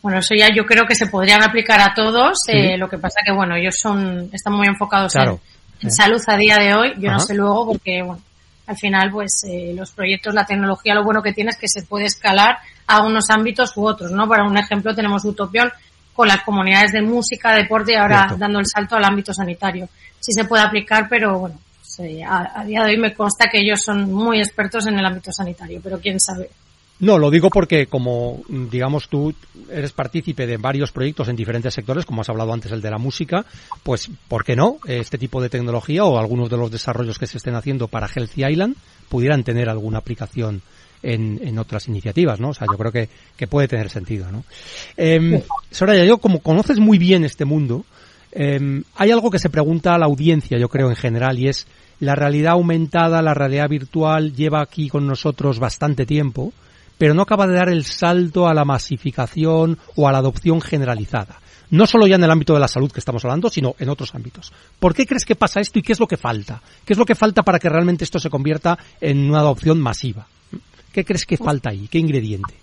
Bueno, 0.00 0.20
eso 0.20 0.36
ya 0.38 0.46
yo 0.54 0.64
creo 0.64 0.84
que 0.86 0.94
se 0.94 1.08
podrían 1.08 1.42
aplicar 1.42 1.80
a 1.80 1.92
todos. 1.92 2.38
Eh, 2.46 2.78
lo 2.78 2.88
que 2.88 2.98
pasa 2.98 3.16
que, 3.26 3.32
bueno, 3.32 3.56
ellos 3.56 3.74
son, 3.82 4.30
están 4.32 4.52
muy 4.52 4.68
enfocados 4.68 5.12
en, 5.16 5.22
Claro. 5.22 5.40
en 5.82 5.90
salud 5.90 6.20
a 6.28 6.36
día 6.36 6.56
de 6.58 6.72
hoy. 6.72 6.92
Yo 6.98 7.10
no 7.10 7.18
sé 7.18 7.34
luego 7.34 7.66
porque, 7.66 8.00
bueno, 8.00 8.22
al 8.68 8.76
final, 8.76 9.10
pues 9.10 9.42
eh, 9.48 9.74
los 9.76 9.90
proyectos, 9.90 10.32
la 10.32 10.44
tecnología, 10.46 10.94
lo 10.94 11.02
bueno 11.02 11.24
que 11.24 11.32
tiene 11.32 11.50
es 11.50 11.56
que 11.56 11.66
se 11.66 11.82
puede 11.82 12.04
escalar 12.04 12.58
a 12.86 13.02
unos 13.04 13.28
ámbitos 13.30 13.76
u 13.76 13.84
otros, 13.88 14.12
¿no? 14.12 14.28
Para 14.28 14.44
un 14.44 14.56
ejemplo, 14.56 14.94
tenemos 14.94 15.24
Utopión 15.24 15.68
con 16.14 16.28
las 16.28 16.42
comunidades 16.44 16.92
de 16.92 17.02
música, 17.02 17.52
deporte 17.54 17.94
y 17.94 17.96
ahora 17.96 18.18
Cierto. 18.20 18.36
dando 18.36 18.60
el 18.60 18.66
salto 18.66 18.94
al 18.94 19.04
ámbito 19.04 19.34
sanitario. 19.34 19.88
Sí 20.20 20.32
se 20.32 20.44
puede 20.44 20.62
aplicar, 20.62 21.08
pero 21.10 21.40
bueno, 21.40 21.56
eh, 21.98 22.22
a, 22.22 22.60
a 22.60 22.64
día 22.64 22.84
de 22.84 22.92
hoy 22.92 22.98
me 22.98 23.14
consta 23.14 23.48
que 23.50 23.60
ellos 23.60 23.80
son 23.82 24.12
muy 24.12 24.38
expertos 24.38 24.86
en 24.86 24.98
el 24.98 25.04
ámbito 25.04 25.32
sanitario, 25.32 25.80
pero 25.82 25.98
quién 25.98 26.20
sabe. 26.20 26.50
No, 27.00 27.16
lo 27.16 27.30
digo 27.30 27.48
porque 27.48 27.86
como, 27.86 28.42
mm, 28.48 28.68
digamos, 28.68 29.08
tú 29.08 29.34
eres 29.70 29.92
partícipe 29.92 30.46
de 30.46 30.58
varios 30.58 30.92
proyectos 30.92 31.28
en 31.28 31.36
diferentes 31.36 31.72
sectores, 31.72 32.04
como 32.04 32.20
has 32.20 32.28
hablado 32.28 32.52
antes 32.52 32.70
el 32.72 32.82
de 32.82 32.90
la 32.90 32.98
música, 32.98 33.46
pues, 33.82 34.10
¿por 34.28 34.44
qué 34.44 34.54
no? 34.54 34.78
Este 34.86 35.16
tipo 35.16 35.40
de 35.40 35.48
tecnología 35.48 36.04
o 36.04 36.18
algunos 36.18 36.50
de 36.50 36.58
los 36.58 36.70
desarrollos 36.70 37.18
que 37.18 37.26
se 37.26 37.38
estén 37.38 37.54
haciendo 37.54 37.88
para 37.88 38.06
Healthy 38.06 38.44
Island 38.44 38.76
pudieran 39.08 39.44
tener 39.44 39.70
alguna 39.70 39.98
aplicación 39.98 40.60
en, 41.02 41.40
en 41.42 41.58
otras 41.58 41.88
iniciativas, 41.88 42.38
¿no? 42.38 42.50
O 42.50 42.54
sea, 42.54 42.66
yo 42.70 42.76
creo 42.76 42.92
que, 42.92 43.08
que 43.34 43.46
puede 43.46 43.66
tener 43.66 43.88
sentido, 43.88 44.30
¿no? 44.30 44.44
Eh, 44.98 45.42
Soraya, 45.70 46.04
yo 46.04 46.18
como 46.18 46.40
conoces 46.40 46.78
muy 46.78 46.98
bien 46.98 47.24
este 47.24 47.46
mundo, 47.46 47.86
eh, 48.32 48.82
hay 48.96 49.10
algo 49.10 49.30
que 49.30 49.38
se 49.38 49.50
pregunta 49.50 49.94
a 49.94 49.98
la 49.98 50.06
audiencia, 50.06 50.58
yo 50.58 50.68
creo, 50.68 50.88
en 50.90 50.96
general, 50.96 51.38
y 51.38 51.48
es 51.48 51.66
la 51.98 52.14
realidad 52.14 52.52
aumentada, 52.52 53.22
la 53.22 53.34
realidad 53.34 53.68
virtual 53.68 54.34
lleva 54.34 54.62
aquí 54.62 54.88
con 54.88 55.06
nosotros 55.06 55.58
bastante 55.58 56.06
tiempo, 56.06 56.52
pero 56.98 57.14
no 57.14 57.22
acaba 57.22 57.46
de 57.46 57.54
dar 57.54 57.68
el 57.68 57.84
salto 57.84 58.46
a 58.46 58.54
la 58.54 58.64
masificación 58.64 59.78
o 59.96 60.08
a 60.08 60.12
la 60.12 60.18
adopción 60.18 60.60
generalizada. 60.60 61.40
No 61.70 61.86
solo 61.86 62.06
ya 62.06 62.16
en 62.16 62.24
el 62.24 62.30
ámbito 62.30 62.52
de 62.52 62.60
la 62.60 62.68
salud 62.68 62.90
que 62.90 62.98
estamos 62.98 63.24
hablando, 63.24 63.48
sino 63.48 63.76
en 63.78 63.88
otros 63.88 64.14
ámbitos. 64.14 64.52
¿Por 64.78 64.94
qué 64.94 65.06
crees 65.06 65.24
que 65.24 65.36
pasa 65.36 65.60
esto 65.60 65.78
y 65.78 65.82
qué 65.82 65.92
es 65.92 66.00
lo 66.00 66.08
que 66.08 66.16
falta? 66.16 66.60
¿Qué 66.84 66.94
es 66.94 66.98
lo 66.98 67.06
que 67.06 67.14
falta 67.14 67.42
para 67.42 67.58
que 67.60 67.68
realmente 67.68 68.04
esto 68.04 68.18
se 68.18 68.28
convierta 68.28 68.76
en 69.00 69.30
una 69.30 69.38
adopción 69.40 69.80
masiva? 69.80 70.26
¿Qué 70.92 71.04
crees 71.04 71.24
que 71.24 71.36
falta 71.36 71.70
ahí? 71.70 71.86
¿Qué 71.88 71.98
ingrediente? 71.98 72.54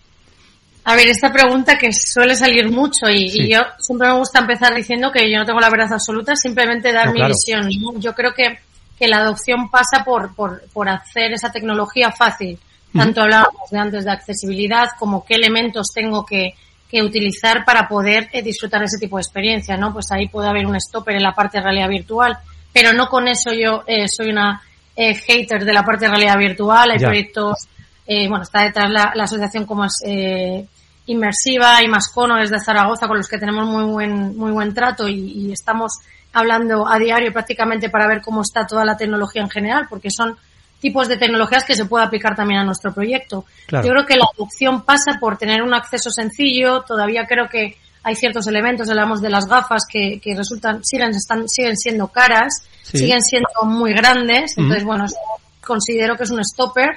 A 0.90 0.96
ver, 0.96 1.08
esta 1.10 1.32
pregunta 1.34 1.78
que 1.78 1.90
suele 1.92 2.34
salir 2.36 2.70
mucho 2.72 3.10
y, 3.10 3.28
Sí. 3.30 3.42
y 3.42 3.52
yo 3.54 3.60
siempre 3.78 4.08
me 4.08 4.18
gusta 4.18 4.40
empezar 4.40 4.74
diciendo 4.74 5.12
que 5.12 5.30
yo 5.30 5.38
no 5.38 5.46
tengo 5.46 5.60
la 5.60 5.70
verdad 5.70 5.92
absoluta, 5.92 6.34
simplemente 6.36 6.94
dar 6.94 7.08
No, 7.08 7.12
mi 7.14 7.20
claro. 7.20 7.34
visión. 7.34 7.70
¿no? 7.82 8.00
Yo 8.00 8.14
creo 8.14 8.34
que, 8.34 8.58
que 8.98 9.08
la 9.08 9.18
adopción 9.18 9.70
pasa 9.70 10.04
por, 10.06 10.34
por, 10.34 10.62
por 10.72 10.88
hacer 10.88 11.34
esa 11.34 11.52
tecnología 11.52 12.12
fácil. 12.12 12.58
Tanto 12.96 13.22
hablábamos 13.22 13.70
de 13.70 13.78
antes 13.80 14.06
de 14.06 14.12
accesibilidad 14.12 14.88
como 14.98 15.26
qué 15.26 15.36
elementos 15.36 15.88
tengo 15.94 16.26
que, 16.26 16.54
que 16.90 17.04
utilizar 17.04 17.66
para 17.66 17.88
poder 17.90 18.30
eh, 18.32 18.42
disfrutar 18.42 18.82
ese 18.84 18.98
tipo 18.98 19.18
de 19.18 19.24
experiencia, 19.24 19.76
¿no? 19.76 19.92
Pues 19.92 20.06
ahí 20.12 20.30
puede 20.30 20.48
haber 20.48 20.66
un 20.66 20.80
stopper 20.80 21.16
en 21.18 21.24
la 21.24 21.34
parte 21.34 21.58
de 21.58 21.64
realidad 21.66 21.90
virtual, 21.90 22.38
pero 22.72 22.94
no 22.94 23.08
con 23.10 23.28
eso 23.28 23.52
yo 23.52 23.84
eh, 23.88 24.06
soy 24.08 24.30
una 24.30 24.62
eh, 24.96 25.14
hater 25.16 25.66
de 25.66 25.74
la 25.74 25.84
parte 25.84 26.06
de 26.06 26.12
realidad 26.12 26.38
virtual. 26.38 26.92
Hay 26.92 26.98
Ya. 27.00 27.08
proyectos, 27.08 27.68
eh, 28.08 28.28
bueno, 28.30 28.44
está 28.44 28.64
detrás 28.64 28.90
la, 28.90 29.12
la 29.14 29.26
asociación 29.26 29.66
como 29.66 29.84
es 29.84 29.94
eh, 30.06 30.66
Inmersiva 31.08 31.82
y 31.84 31.88
Mascono 31.88 32.36
desde 32.38 32.60
Zaragoza 32.60 33.08
con 33.08 33.18
los 33.18 33.28
que 33.28 33.38
tenemos 33.38 33.68
muy 33.68 33.84
buen, 33.86 34.38
muy 34.38 34.52
buen 34.52 34.74
trato 34.74 35.08
y, 35.08 35.16
y 35.16 35.52
estamos 35.52 35.94
hablando 36.34 36.88
a 36.88 37.00
diario 37.00 37.32
prácticamente 37.34 37.90
para 37.90 38.08
ver 38.08 38.22
cómo 38.22 38.42
está 38.42 38.66
toda 38.68 38.86
la 38.86 38.96
tecnología 38.98 39.42
en 39.42 39.50
general, 39.50 39.88
porque 39.90 40.10
son 40.12 40.38
tipos 40.80 41.08
de 41.08 41.18
tecnologías 41.18 41.64
que 41.64 41.76
se 41.76 41.86
puede 41.86 42.06
aplicar 42.06 42.36
también 42.36 42.60
a 42.60 42.64
nuestro 42.64 42.94
proyecto. 42.94 43.46
Claro. 43.66 43.88
Yo 43.88 43.94
creo 43.94 44.06
que 44.06 44.16
la 44.16 44.26
adopción 44.36 44.84
pasa 44.84 45.18
por 45.20 45.38
tener 45.38 45.64
un 45.64 45.74
acceso 45.74 46.12
sencillo, 46.12 46.82
todavía 46.82 47.26
creo 47.28 47.48
que 47.50 47.78
hay 48.04 48.16
ciertos 48.16 48.46
elementos, 48.48 48.90
hablamos 48.90 49.22
de 49.22 49.30
las 49.30 49.48
gafas 49.48 49.84
que, 49.92 50.20
que 50.22 50.36
resultan, 50.36 50.82
siguen, 50.84 51.10
están, 51.10 51.48
siguen 51.50 51.76
siendo 51.76 52.08
caras, 52.08 52.64
Sí. 52.84 53.00
siguen 53.00 53.22
siendo 53.22 53.50
muy 53.66 53.92
grandes, 53.92 54.54
entonces 54.56 54.86
bueno, 54.86 55.06
eso 55.06 55.18
considero 55.66 56.16
que 56.16 56.24
es 56.24 56.32
un 56.32 56.42
stopper. 56.42 56.92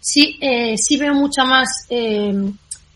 Sí, 0.00 0.38
eh, 0.40 0.76
sí 0.78 0.96
veo 0.96 1.12
mucha 1.12 1.44
más 1.44 1.68
eh, 1.90 2.32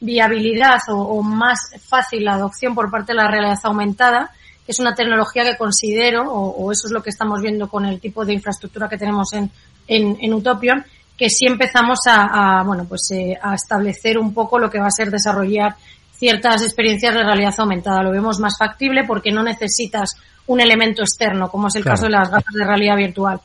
viabilidad 0.00 0.78
o, 0.88 0.96
o 0.96 1.22
más 1.22 1.58
fácil 1.88 2.24
la 2.24 2.34
adopción 2.34 2.74
por 2.74 2.90
parte 2.90 3.12
de 3.12 3.16
la 3.16 3.28
realidad 3.28 3.58
aumentada, 3.64 4.30
que 4.64 4.72
es 4.72 4.78
una 4.80 4.94
tecnología 4.94 5.44
que 5.44 5.56
considero, 5.56 6.22
o, 6.30 6.50
o 6.64 6.72
eso 6.72 6.86
es 6.86 6.92
lo 6.92 7.02
que 7.02 7.10
estamos 7.10 7.40
viendo 7.42 7.68
con 7.68 7.84
el 7.84 8.00
tipo 8.00 8.24
de 8.24 8.32
infraestructura 8.32 8.88
que 8.88 8.96
tenemos 8.98 9.32
en, 9.32 9.50
en, 9.86 10.16
en 10.20 10.34
Utopion, 10.34 10.84
que 11.16 11.28
sí 11.28 11.46
empezamos 11.46 11.98
a, 12.06 12.60
a, 12.60 12.62
bueno, 12.64 12.86
pues, 12.88 13.10
eh, 13.12 13.36
a 13.42 13.54
establecer 13.54 14.18
un 14.18 14.32
poco 14.32 14.58
lo 14.58 14.70
que 14.70 14.78
va 14.80 14.86
a 14.86 14.90
ser 14.90 15.10
desarrollar 15.10 15.74
ciertas 16.12 16.62
experiencias 16.62 17.14
de 17.14 17.22
realidad 17.22 17.54
aumentada. 17.58 18.02
Lo 18.02 18.10
vemos 18.10 18.38
más 18.38 18.56
factible 18.58 19.04
porque 19.04 19.30
no 19.30 19.42
necesitas 19.42 20.10
un 20.46 20.60
elemento 20.60 21.02
externo, 21.02 21.50
como 21.50 21.68
es 21.68 21.76
el 21.76 21.82
Claro. 21.82 21.96
caso 21.96 22.06
de 22.06 22.12
las 22.12 22.30
gafas 22.30 22.54
de 22.54 22.64
realidad 22.64 22.96
virtual. 22.96 23.40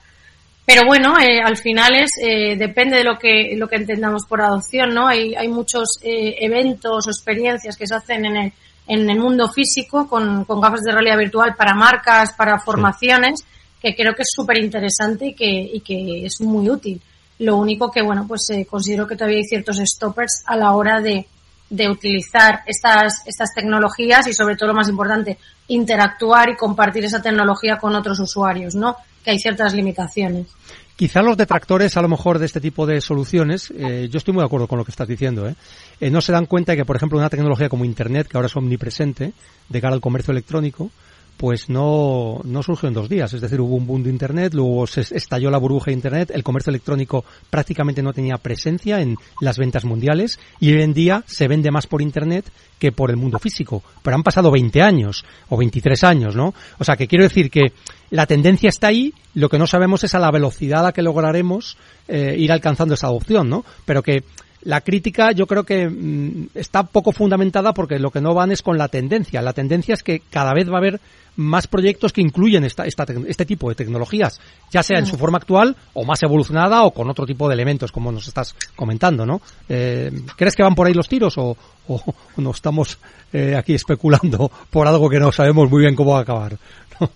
Pero 0.65 0.81
bueno, 0.87 1.13
eh, 1.19 1.41
al 1.41 1.57
final 1.57 1.93
es, 1.95 2.11
eh, 2.19 2.55
depende 2.57 2.97
de 2.97 3.03
lo 3.03 3.19
que, 3.19 3.55
lo 3.55 3.67
que 3.67 3.75
entendamos 3.75 4.25
por 4.27 4.41
adopción, 4.41 4.95
¿no? 4.95 5.07
Hay, 5.07 5.35
hay 5.35 5.47
muchos 5.47 5.99
eh, 6.01 6.35
eventos 6.39 7.05
o 7.05 7.09
experiencias 7.09 7.77
que 7.77 7.85
se 7.85 7.93
hacen 7.93 8.25
en 8.25 8.35
el, 8.35 8.53
en 8.87 9.09
el 9.09 9.19
mundo 9.19 9.47
físico 9.47 10.07
con, 10.07 10.43
con 10.45 10.59
gafas 10.59 10.81
de 10.81 10.91
realidad 10.91 11.17
virtual 11.17 11.55
para 11.55 11.75
marcas, 11.75 12.33
para 12.33 12.59
formaciones, 12.59 13.45
que 13.79 13.95
creo 13.95 14.15
que 14.15 14.23
es 14.23 14.29
súper 14.31 14.57
interesante 14.57 15.27
y 15.27 15.33
que, 15.35 15.69
y 15.73 15.79
que 15.81 16.25
es 16.25 16.41
muy 16.41 16.67
útil. 16.67 16.99
Lo 17.39 17.57
único 17.57 17.91
que, 17.91 18.01
bueno, 18.01 18.25
pues 18.27 18.49
eh, 18.49 18.65
considero 18.65 19.05
que 19.05 19.15
todavía 19.15 19.37
hay 19.37 19.43
ciertos 19.43 19.77
stoppers 19.77 20.43
a 20.47 20.55
la 20.55 20.71
hora 20.71 20.99
de, 20.99 21.27
de 21.69 21.89
utilizar 21.89 22.61
estas, 22.65 23.21
estas 23.27 23.53
tecnologías 23.53 24.25
y 24.27 24.33
sobre 24.33 24.55
todo 24.55 24.69
lo 24.69 24.75
más 24.75 24.89
importante, 24.89 25.37
interactuar 25.67 26.49
y 26.49 26.55
compartir 26.55 27.05
esa 27.05 27.21
tecnología 27.21 27.77
con 27.77 27.93
otros 27.95 28.19
usuarios, 28.19 28.73
¿no? 28.73 28.95
Que 29.25 29.31
hay 29.31 29.39
ciertas 29.39 29.73
limitaciones. 29.73 30.47
Quizá 30.95 31.21
los 31.21 31.35
detractores, 31.35 31.97
a 31.97 32.01
lo 32.01 32.07
mejor, 32.07 32.39
de 32.39 32.45
este 32.45 32.61
tipo 32.61 32.85
de 32.85 33.01
soluciones, 33.01 33.69
eh, 33.77 34.07
yo 34.09 34.17
estoy 34.17 34.33
muy 34.33 34.41
de 34.41 34.45
acuerdo 34.45 34.67
con 34.67 34.77
lo 34.77 34.85
que 34.85 34.91
estás 34.91 35.09
diciendo, 35.09 35.45
¿eh? 35.45 35.55
Eh, 35.99 36.09
no 36.09 36.21
se 36.21 36.31
dan 36.31 36.45
cuenta 36.45 36.71
de 36.71 36.77
que, 36.77 36.85
por 36.85 36.95
ejemplo, 36.95 37.17
una 37.17 37.29
tecnología 37.29 37.67
como 37.67 37.83
Internet, 37.83 38.27
que 38.29 38.37
ahora 38.37 38.47
es 38.47 38.55
omnipresente, 38.55 39.33
de 39.67 39.81
cara 39.81 39.93
al 39.93 39.99
comercio 39.99 40.31
electrónico, 40.31 40.91
pues 41.37 41.69
no, 41.69 42.39
no 42.43 42.63
surgió 42.63 42.87
en 42.87 42.93
dos 42.93 43.09
días. 43.09 43.33
Es 43.33 43.41
decir, 43.41 43.59
hubo 43.59 43.75
un 43.75 43.85
boom 43.85 44.03
de 44.03 44.09
Internet, 44.09 44.53
luego 44.53 44.87
se 44.87 45.01
estalló 45.01 45.51
la 45.51 45.57
burbuja 45.57 45.87
de 45.87 45.93
Internet, 45.93 46.31
el 46.33 46.43
comercio 46.43 46.69
electrónico 46.69 47.25
prácticamente 47.49 48.01
no 48.01 48.13
tenía 48.13 48.37
presencia 48.37 49.01
en 49.01 49.17
las 49.41 49.57
ventas 49.57 49.85
mundiales 49.85 50.39
y 50.59 50.71
hoy 50.71 50.81
en 50.81 50.93
día 50.93 51.23
se 51.25 51.47
vende 51.47 51.71
más 51.71 51.87
por 51.87 52.01
Internet 52.01 52.45
que 52.79 52.91
por 52.91 53.09
el 53.09 53.17
mundo 53.17 53.39
físico. 53.39 53.83
Pero 54.01 54.15
han 54.15 54.23
pasado 54.23 54.51
20 54.51 54.81
años 54.81 55.25
o 55.49 55.57
23 55.57 56.03
años, 56.03 56.35
¿no? 56.35 56.53
O 56.77 56.83
sea, 56.83 56.95
que 56.95 57.07
quiero 57.07 57.23
decir 57.23 57.49
que 57.49 57.73
la 58.15 58.25
tendencia 58.25 58.69
está 58.69 58.87
ahí, 58.87 59.13
lo 59.33 59.49
que 59.49 59.59
no 59.59 59.67
sabemos 59.67 60.05
es 60.05 60.15
a 60.15 60.19
la 60.19 60.31
velocidad 60.31 60.79
a 60.79 60.83
la 60.83 60.91
que 60.93 61.01
lograremos 61.01 61.77
eh, 62.07 62.35
ir 62.37 62.49
alcanzando 62.49 62.93
esa 62.93 63.07
adopción, 63.07 63.49
¿no? 63.49 63.65
Pero 63.83 64.01
que 64.01 64.23
la 64.61 64.79
crítica 64.79 65.33
yo 65.33 65.45
creo 65.47 65.63
que 65.63 65.89
mm, 65.89 66.47
está 66.55 66.83
poco 66.83 67.11
fundamentada 67.11 67.73
porque 67.73 67.99
lo 67.99 68.11
que 68.11 68.21
no 68.21 68.33
van 68.33 68.53
es 68.53 68.61
con 68.61 68.77
la 68.77 68.87
tendencia. 68.87 69.41
La 69.41 69.51
tendencia 69.51 69.93
es 69.93 70.01
que 70.01 70.21
cada 70.21 70.53
vez 70.53 70.69
va 70.69 70.75
a 70.75 70.77
haber 70.77 71.01
más 71.35 71.67
proyectos 71.67 72.13
que 72.13 72.21
incluyen 72.21 72.63
esta, 72.63 72.85
esta 72.85 73.05
este 73.27 73.45
tipo 73.45 73.67
de 73.67 73.75
tecnologías, 73.75 74.39
ya 74.71 74.81
sea 74.81 74.97
en 74.99 75.05
su 75.05 75.17
forma 75.17 75.37
actual 75.37 75.75
o 75.93 76.05
más 76.05 76.23
evolucionada 76.23 76.83
o 76.83 76.91
con 76.91 77.09
otro 77.09 77.25
tipo 77.25 77.49
de 77.49 77.55
elementos, 77.55 77.91
como 77.91 78.13
nos 78.13 78.29
estás 78.29 78.55
comentando, 78.77 79.25
¿no? 79.25 79.41
Eh, 79.67 80.09
¿Crees 80.37 80.55
que 80.55 80.63
van 80.63 80.73
por 80.73 80.87
ahí 80.87 80.93
los 80.93 81.09
tiros 81.09 81.37
o, 81.37 81.57
o, 81.89 81.95
o 82.37 82.41
no 82.41 82.51
estamos 82.51 82.97
eh, 83.33 83.55
aquí 83.57 83.73
especulando 83.73 84.49
por 84.69 84.87
algo 84.87 85.09
que 85.09 85.19
no 85.19 85.33
sabemos 85.33 85.69
muy 85.69 85.81
bien 85.81 85.95
cómo 85.95 86.11
va 86.11 86.19
a 86.19 86.21
acabar? 86.21 86.57
¿no? 86.99 87.09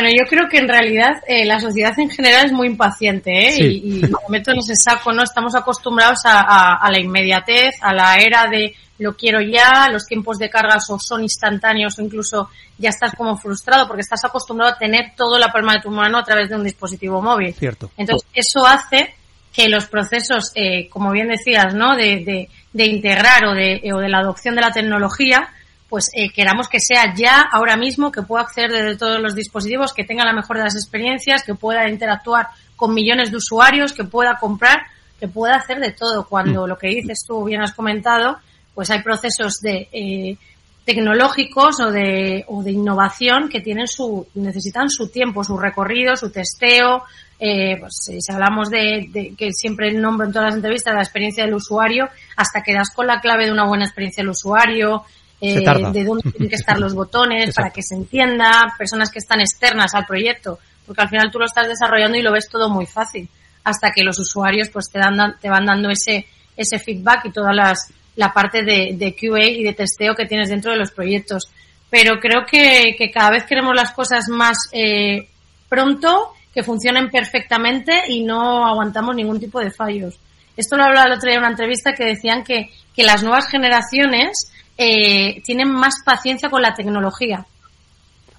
Bueno, 0.00 0.08
yo 0.16 0.26
creo 0.28 0.48
que 0.48 0.58
en 0.58 0.68
realidad 0.68 1.22
eh, 1.26 1.44
la 1.44 1.58
sociedad 1.58 1.92
en 1.98 2.08
general 2.08 2.46
es 2.46 2.52
muy 2.52 2.68
impaciente, 2.68 3.48
¿eh? 3.48 3.52
Sí. 3.52 3.62
Y, 3.84 3.98
y 3.98 4.02
me 4.02 4.08
meto 4.28 4.52
en 4.52 4.58
ese 4.58 4.74
saco, 4.76 5.12
¿no? 5.12 5.22
Estamos 5.24 5.54
acostumbrados 5.56 6.20
a, 6.24 6.40
a- 6.40 6.76
a 6.76 6.90
la 6.90 7.00
inmediatez, 7.00 7.74
a 7.82 7.92
la 7.92 8.16
era 8.16 8.46
de 8.48 8.74
lo 8.98 9.16
quiero 9.16 9.40
ya, 9.40 9.88
los 9.92 10.06
tiempos 10.06 10.38
de 10.38 10.50
cargas 10.50 10.88
o 10.90 10.98
son 10.98 11.22
instantáneos 11.22 11.98
o 11.98 12.02
incluso 12.02 12.48
ya 12.78 12.90
estás 12.90 13.14
como 13.16 13.36
frustrado 13.36 13.86
porque 13.86 14.02
estás 14.02 14.24
acostumbrado 14.24 14.72
a 14.74 14.78
tener 14.78 15.12
todo 15.16 15.38
la 15.38 15.52
palma 15.52 15.74
de 15.74 15.80
tu 15.80 15.90
mano 15.90 16.18
a 16.18 16.24
través 16.24 16.48
de 16.48 16.56
un 16.56 16.64
dispositivo 16.64 17.20
móvil. 17.22 17.54
Cierto. 17.54 17.90
Entonces, 17.96 18.28
eso 18.34 18.66
hace 18.66 19.14
que 19.52 19.68
los 19.68 19.86
procesos, 19.86 20.50
eh, 20.54 20.88
como 20.88 21.10
bien 21.12 21.28
decías, 21.28 21.74
¿no? 21.74 21.96
De, 21.96 22.24
de, 22.24 22.48
de 22.72 22.86
integrar 22.86 23.44
o 23.46 23.54
de, 23.54 23.80
o 23.92 23.98
de 23.98 24.08
la 24.08 24.18
adopción 24.18 24.54
de 24.54 24.60
la 24.62 24.70
tecnología, 24.72 25.48
pues 25.88 26.10
eh, 26.14 26.30
queramos 26.30 26.68
que 26.68 26.80
sea 26.80 27.14
ya, 27.14 27.40
ahora 27.50 27.76
mismo, 27.76 28.12
que 28.12 28.22
pueda 28.22 28.42
acceder 28.42 28.70
desde 28.70 28.96
todos 28.96 29.20
los 29.20 29.34
dispositivos, 29.34 29.94
que 29.94 30.04
tenga 30.04 30.24
la 30.24 30.34
mejor 30.34 30.58
de 30.58 30.64
las 30.64 30.76
experiencias, 30.76 31.42
que 31.42 31.54
pueda 31.54 31.88
interactuar 31.88 32.48
con 32.76 32.92
millones 32.92 33.30
de 33.30 33.38
usuarios, 33.38 33.92
que 33.92 34.04
pueda 34.04 34.38
comprar, 34.38 34.78
que 35.18 35.28
pueda 35.28 35.56
hacer 35.56 35.80
de 35.80 35.92
todo. 35.92 36.26
Cuando 36.26 36.66
lo 36.66 36.76
que 36.76 36.88
dices 36.88 37.24
tú 37.26 37.44
bien 37.44 37.62
has 37.62 37.72
comentado, 37.72 38.38
pues 38.74 38.90
hay 38.90 39.02
procesos 39.02 39.60
de 39.62 39.88
eh, 39.90 40.36
tecnológicos 40.84 41.80
o 41.80 41.90
de, 41.90 42.44
o 42.48 42.62
de 42.62 42.72
innovación 42.72 43.48
que 43.48 43.60
tienen 43.60 43.88
su, 43.88 44.26
necesitan 44.34 44.90
su 44.90 45.08
tiempo, 45.08 45.42
su 45.42 45.58
recorrido, 45.58 46.16
su 46.16 46.30
testeo. 46.30 47.02
Eh, 47.40 47.76
pues, 47.78 47.94
si 48.04 48.32
hablamos 48.32 48.68
de, 48.68 49.08
de, 49.10 49.34
que 49.36 49.52
siempre 49.52 49.92
nombro 49.92 50.26
en 50.26 50.32
todas 50.32 50.48
las 50.48 50.56
entrevistas 50.56 50.94
la 50.94 51.02
experiencia 51.02 51.44
del 51.44 51.54
usuario, 51.54 52.08
hasta 52.36 52.62
que 52.62 52.74
das 52.74 52.90
con 52.94 53.06
la 53.06 53.20
clave 53.20 53.46
de 53.46 53.52
una 53.52 53.66
buena 53.66 53.84
experiencia 53.84 54.22
del 54.22 54.30
usuario, 54.30 55.04
eh, 55.40 55.64
de 55.92 56.04
dónde 56.04 56.30
tienen 56.30 56.48
que 56.48 56.56
estar 56.56 56.78
los 56.78 56.94
botones 56.94 57.54
para 57.56 57.70
que 57.70 57.82
se 57.82 57.94
entienda, 57.94 58.74
personas 58.76 59.10
que 59.10 59.18
están 59.18 59.40
externas 59.40 59.94
al 59.94 60.06
proyecto, 60.06 60.58
porque 60.86 61.02
al 61.02 61.08
final 61.08 61.30
tú 61.30 61.38
lo 61.38 61.46
estás 61.46 61.68
desarrollando 61.68 62.18
y 62.18 62.22
lo 62.22 62.32
ves 62.32 62.48
todo 62.48 62.68
muy 62.68 62.86
fácil, 62.86 63.28
hasta 63.64 63.90
que 63.90 64.02
los 64.02 64.18
usuarios 64.18 64.68
pues 64.70 64.90
te 64.90 64.98
dan, 64.98 65.36
te 65.40 65.48
van 65.48 65.66
dando 65.66 65.90
ese, 65.90 66.26
ese 66.56 66.78
feedback 66.78 67.26
y 67.26 67.32
todas 67.32 67.54
las, 67.54 67.92
la 68.16 68.32
parte 68.32 68.64
de, 68.64 68.94
de 68.94 69.14
QA 69.14 69.44
y 69.44 69.62
de 69.62 69.74
testeo 69.74 70.14
que 70.14 70.26
tienes 70.26 70.48
dentro 70.48 70.72
de 70.72 70.78
los 70.78 70.90
proyectos. 70.90 71.48
Pero 71.90 72.18
creo 72.20 72.44
que, 72.44 72.96
que 72.98 73.10
cada 73.10 73.30
vez 73.30 73.44
queremos 73.44 73.74
las 73.74 73.92
cosas 73.92 74.28
más 74.28 74.58
eh, 74.72 75.28
pronto, 75.68 76.32
que 76.52 76.62
funcionen 76.62 77.10
perfectamente 77.10 77.92
y 78.08 78.24
no 78.24 78.66
aguantamos 78.66 79.14
ningún 79.14 79.38
tipo 79.38 79.60
de 79.60 79.70
fallos. 79.70 80.18
Esto 80.56 80.76
lo 80.76 80.84
hablaba 80.84 81.06
el 81.06 81.12
otro 81.12 81.28
día 81.28 81.36
en 81.36 81.44
una 81.44 81.50
entrevista 81.50 81.92
que 81.92 82.04
decían 82.04 82.42
que, 82.42 82.70
que 82.94 83.04
las 83.04 83.22
nuevas 83.22 83.46
generaciones 83.48 84.50
eh, 84.78 85.42
tienen 85.44 85.70
más 85.70 85.94
paciencia 86.04 86.48
con 86.48 86.62
la 86.62 86.72
tecnología. 86.74 87.44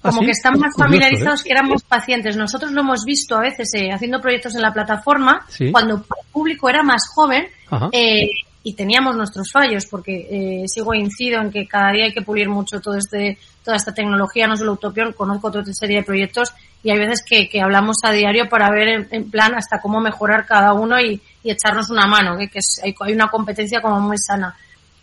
¿Ah, 0.02 0.08
Como 0.08 0.20
sí? 0.20 0.24
que 0.26 0.30
están 0.32 0.52
más 0.58 0.72
Curioso, 0.74 0.78
familiarizados 0.78 1.40
¿eh? 1.40 1.44
que 1.44 1.52
eran 1.52 1.68
más 1.68 1.82
pacientes. 1.82 2.36
Nosotros 2.36 2.72
lo 2.72 2.80
hemos 2.80 3.04
visto 3.04 3.36
a 3.36 3.40
veces 3.42 3.68
eh, 3.74 3.90
haciendo 3.92 4.20
proyectos 4.20 4.54
en 4.54 4.62
la 4.62 4.72
plataforma, 4.72 5.44
Sí. 5.48 5.70
cuando 5.70 5.96
el 5.96 6.02
público 6.32 6.68
era 6.70 6.82
más 6.82 7.02
joven 7.14 7.46
eh, 7.92 8.26
y 8.62 8.74
teníamos 8.74 9.14
nuestros 9.16 9.50
fallos, 9.52 9.84
porque 9.86 10.26
eh, 10.30 10.64
sigo 10.68 10.94
incido 10.94 11.40
en 11.42 11.50
que 11.50 11.66
cada 11.66 11.92
día 11.92 12.06
hay 12.06 12.12
que 12.14 12.22
pulir 12.22 12.48
mucho 12.48 12.80
todo 12.80 12.94
este, 12.96 13.38
toda 13.62 13.76
esta 13.76 13.92
tecnología, 13.92 14.46
no 14.46 14.56
solo 14.56 14.72
Utopión, 14.72 15.12
conozco 15.12 15.48
otra 15.48 15.62
serie 15.72 15.98
de 15.98 16.02
proyectos 16.02 16.52
y 16.82 16.90
hay 16.90 16.98
veces 16.98 17.22
que, 17.26 17.48
que 17.50 17.60
hablamos 17.60 17.96
a 18.02 18.10
diario 18.12 18.48
para 18.48 18.70
ver 18.70 18.88
en, 18.88 19.08
en 19.10 19.30
plan 19.30 19.54
hasta 19.54 19.80
cómo 19.80 20.00
mejorar 20.00 20.46
cada 20.46 20.72
uno 20.72 20.98
y, 20.98 21.20
y 21.42 21.50
echarnos 21.50 21.90
una 21.90 22.06
mano, 22.06 22.38
que, 22.38 22.48
que 22.48 22.58
es- 22.60 22.80
hay, 22.82 22.94
hay 23.00 23.12
una 23.12 23.28
competencia 23.28 23.82
como 23.82 24.00
muy 24.00 24.16
sana. 24.18 24.54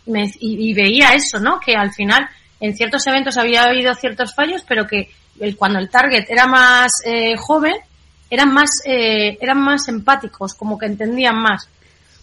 Me- 0.08 0.32
y, 0.40 0.70
y 0.70 0.74
veía 0.74 1.10
eso, 1.14 1.38
¿no? 1.38 1.60
Que 1.60 1.74
al 1.74 1.92
final 1.92 2.28
en 2.60 2.74
ciertos 2.76 3.06
eventos 3.06 3.36
había 3.38 3.62
habido 3.64 3.94
ciertos 3.94 4.34
fallos, 4.34 4.64
pero 4.66 4.86
que 4.86 5.08
el, 5.40 5.56
cuando 5.56 5.78
el 5.78 5.88
target 5.88 6.24
era 6.28 6.46
más 6.46 6.90
eh, 7.06 7.36
joven, 7.36 7.76
eran 8.30 8.52
más, 8.52 8.68
eh, 8.84 9.38
eran 9.40 9.58
más 9.60 9.88
empáticos, 9.88 10.54
como 10.54 10.76
que 10.78 10.86
entendían 10.86 11.36
más. 11.40 11.68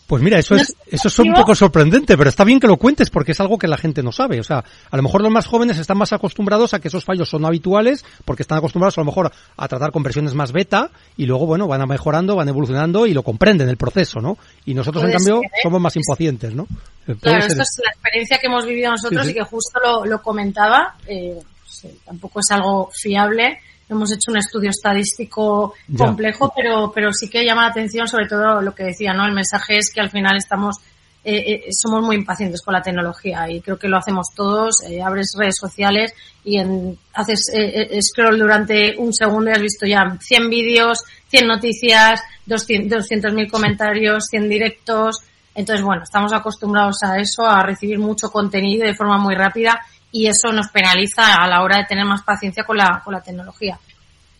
Pues 0.08 0.22
mira, 0.22 0.38
eso 0.38 0.56
es, 0.56 0.70
es 0.70 0.76
eso 0.88 1.08
es 1.08 1.20
un 1.20 1.34
poco 1.34 1.56
sorprendente, 1.56 2.16
pero 2.16 2.30
está 2.30 2.44
bien 2.44 2.60
que 2.60 2.68
lo 2.68 2.78
cuentes 2.78 3.10
porque 3.10 3.32
es 3.32 3.40
algo 3.40 3.58
que 3.58 3.68
la 3.68 3.78
gente 3.78 4.04
no 4.04 4.12
sabe. 4.12 4.40
O 4.40 4.44
sea, 4.44 4.64
a 4.92 4.98
lo 4.98 5.02
mejor 5.02 5.22
los 5.24 5.32
más 5.32 5.48
jóvenes 5.48 5.80
están 5.80 5.98
más 5.98 6.14
acostumbrados 6.14 6.76
a 6.76 6.80
que 6.80 6.90
esos 6.90 7.04
fallos 7.04 7.28
son 7.28 7.44
habituales 7.44 8.06
porque 8.24 8.44
están 8.44 8.60
acostumbrados 8.60 8.98
a 9.00 9.02
lo 9.02 9.06
mejor 9.06 9.32
a 9.58 9.68
tratar 9.68 9.92
con 9.92 10.04
versiones 10.04 10.36
más 10.36 10.52
beta 10.52 10.92
y 11.18 11.26
luego, 11.26 11.48
bueno, 11.48 11.68
van 11.68 11.88
mejorando, 11.88 12.36
van 12.36 12.50
evolucionando 12.50 13.08
y 13.08 13.14
lo 13.14 13.24
comprenden 13.24 13.68
el 13.68 13.78
proceso, 13.78 14.20
¿no? 14.22 14.38
Y 14.66 14.76
nosotros, 14.76 15.04
en 15.06 15.12
cambio, 15.12 15.40
ser, 15.40 15.46
¿eh? 15.46 15.62
somos 15.64 15.82
más 15.82 15.96
impacientes, 15.96 16.54
¿no? 16.54 16.64
Eh, 16.64 17.16
puede 17.16 17.20
Claro, 17.20 17.42
ser 17.42 17.52
esto 17.52 17.62
es 17.64 17.82
la 17.84 17.92
experiencia 17.92 18.38
que 18.38 18.48
hemos 18.48 18.66
vivido 18.66 18.92
nosotros 18.92 19.24
Sí, 19.24 19.30
sí. 19.30 19.32
y 19.32 19.34
que 19.40 19.44
justo 19.44 19.80
lo, 19.84 20.06
lo 20.06 20.22
comentaba. 20.22 20.96
Eh, 21.08 21.40
sí, 21.68 21.90
tampoco 22.06 22.42
es 22.42 22.52
algo 22.52 22.92
fiable. 22.94 23.58
Hemos 23.90 24.12
hecho 24.12 24.32
un 24.32 24.38
estudio 24.38 24.70
estadístico 24.72 25.74
Ya. 25.88 26.06
complejo, 26.08 26.52
pero, 26.56 26.92
pero 26.94 27.12
sí 27.14 27.30
que 27.30 27.46
llama 27.46 27.64
la 27.64 27.70
atención 27.70 28.08
sobre 28.08 28.28
todo 28.28 28.62
lo 28.62 28.74
que 28.74 28.84
decía, 28.86 29.14
¿no? 29.14 29.26
El 29.26 29.34
mensaje 29.34 29.78
es 29.78 29.92
que 29.94 30.02
al 30.02 30.10
final 30.10 30.38
estamos, 30.38 30.78
eh, 31.24 31.38
eh, 31.38 31.64
somos 31.72 32.04
muy 32.04 32.16
impacientes 32.16 32.62
con 32.62 32.74
la 32.74 32.82
tecnología 32.82 33.50
y 33.50 33.62
creo 33.62 33.78
que 33.78 33.88
lo 33.88 33.98
hacemos 33.98 34.28
todos. 34.36 34.76
Eh, 34.90 35.02
abres 35.02 35.36
redes 35.38 35.56
sociales 35.60 36.14
y 36.44 36.58
en, 36.60 36.98
haces 37.14 37.42
eh, 37.54 38.00
scroll 38.02 38.40
durante 38.40 38.96
un 38.98 39.14
segundo 39.14 39.50
y 39.52 39.54
has 39.54 39.62
visto 39.62 39.86
ya 39.86 40.18
100 40.20 40.50
vídeos, 40.50 41.00
100 41.30 41.48
noticias, 41.48 42.22
200 42.46 43.08
200.000 43.10 43.50
comentarios, 43.52 44.26
100 44.30 44.50
directos. 44.50 45.20
Entonces, 45.54 45.86
bueno, 45.86 46.04
estamos 46.04 46.34
acostumbrados 46.34 46.98
a 47.04 47.18
eso, 47.18 47.46
a 47.46 47.64
recibir 47.64 47.98
mucho 47.98 48.30
contenido 48.30 48.86
de 48.86 48.94
forma 48.94 49.18
muy 49.18 49.36
rápida 49.36 49.80
y 50.16 50.28
eso 50.28 50.50
nos 50.54 50.70
penaliza 50.70 51.36
a 51.36 51.48
la 51.48 51.62
hora 51.62 51.80
de 51.80 51.86
tener 51.86 52.06
más 52.06 52.24
paciencia 52.24 52.64
con 52.64 52.78
la, 52.78 53.02
con 53.04 53.14
la 53.14 53.22
tecnología. 53.22 53.78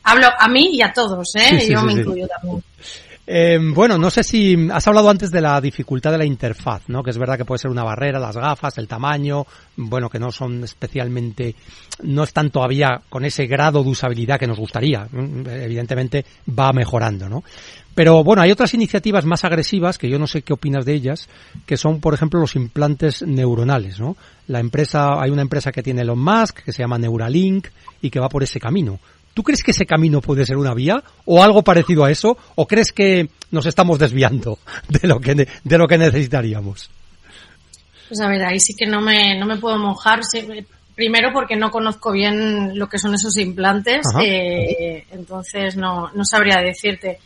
Hablo 0.04 0.28
a 0.38 0.48
mí 0.48 0.70
y 0.72 0.82
a 0.82 0.94
todos, 0.94 1.36
¿eh? 1.36 1.50
Sí, 1.50 1.60
sí, 1.66 1.74
Yo 1.74 1.80
sí, 1.82 1.86
me 1.86 1.92
incluyo 1.94 2.28
también. 2.28 2.64
Eh, 3.28 3.58
bueno, 3.74 3.98
no 3.98 4.10
sé 4.10 4.24
si 4.24 4.56
has 4.72 4.88
hablado 4.88 5.10
antes 5.10 5.32
de 5.32 5.42
la 5.42 5.60
dificultad 5.60 6.12
de 6.12 6.20
la 6.20 6.26
interfaz, 6.26 6.84
¿no? 6.88 7.04
Que 7.04 7.10
es 7.10 7.18
verdad 7.18 7.38
que 7.38 7.44
puede 7.44 7.60
ser 7.60 7.72
una 7.72 7.84
barrera, 7.84 8.20
las 8.20 8.38
gafas, 8.38 8.78
el 8.78 8.88
tamaño, 8.88 9.46
bueno, 9.76 10.10
que 10.10 10.20
no 10.20 10.32
son 10.32 10.64
especialmente, 10.64 11.56
no 12.04 12.24
están 12.24 12.52
todavía 12.52 13.02
con 13.10 13.26
ese 13.26 13.48
grado 13.48 13.84
de 13.84 13.90
usabilidad 13.90 14.40
que 14.40 14.48
nos 14.48 14.60
gustaría. 14.60 15.08
Mm, 15.12 15.48
Evidentemente 15.50 16.24
va 16.48 16.72
mejorando, 16.72 17.28
¿no? 17.28 17.44
Pero 17.96 18.24
bueno, 18.24 18.42
hay 18.42 18.52
otras 18.52 18.74
iniciativas 18.74 19.26
más 19.26 19.46
agresivas 19.46 19.98
que 19.98 20.10
yo 20.10 20.20
no 20.20 20.28
sé 20.28 20.42
qué 20.42 20.52
opinas 20.52 20.86
de 20.86 20.94
ellas, 20.94 21.30
que 21.66 21.78
son, 21.78 22.02
por 22.02 22.14
ejemplo, 22.14 22.42
los 22.42 22.56
implantes 22.58 23.24
neuronales, 23.24 24.00
¿no? 24.00 24.18
La 24.48 24.60
empresa, 24.60 25.22
hay 25.22 25.32
una 25.32 25.42
empresa 25.42 25.72
que 25.72 25.82
tiene 25.82 26.02
Elon 26.02 26.20
Musk, 26.20 26.60
que 26.64 26.74
se 26.74 26.84
llama 26.84 26.98
Neuralink, 26.98 27.68
y 28.02 28.10
que 28.10 28.20
va 28.20 28.28
por 28.28 28.44
ese 28.44 28.60
camino. 28.60 29.00
¿Tú 29.34 29.44
crees 29.44 29.64
que 29.64 29.72
ese 29.72 29.86
camino 29.86 30.22
puede 30.22 30.46
ser 30.46 30.58
una 30.58 30.74
vía 30.74 31.02
o 31.26 31.42
algo 31.42 31.62
parecido 31.62 32.04
a 32.06 32.12
eso? 32.12 32.38
¿O 32.56 32.68
crees 32.68 32.92
que 32.92 33.30
nos 33.52 33.66
estamos 33.66 33.98
desviando 33.98 34.60
de 34.90 35.08
lo 35.08 35.20
que, 35.20 35.34
de 35.36 35.78
lo 35.78 35.88
que 35.88 35.98
necesitaríamos? 35.98 36.90
Pues 38.08 38.22
a 38.22 38.28
ver, 38.28 38.44
ahí 38.46 38.60
sí 38.60 38.74
que 38.76 38.86
no 38.86 39.02
me, 39.02 39.38
no 39.38 39.46
me 39.46 39.58
puedo 39.58 39.78
mojar. 39.78 40.20
Primero 40.96 41.30
porque 41.34 41.56
no 41.56 41.72
conozco 41.72 42.12
bien 42.12 42.78
lo 42.78 42.88
que 42.88 43.00
son 43.00 43.14
esos 43.14 43.38
implantes, 43.38 44.06
eh, 44.22 45.06
entonces 45.12 45.76
no, 45.76 46.12
no 46.14 46.24
sabría 46.24 46.62
decirte. 46.62 47.20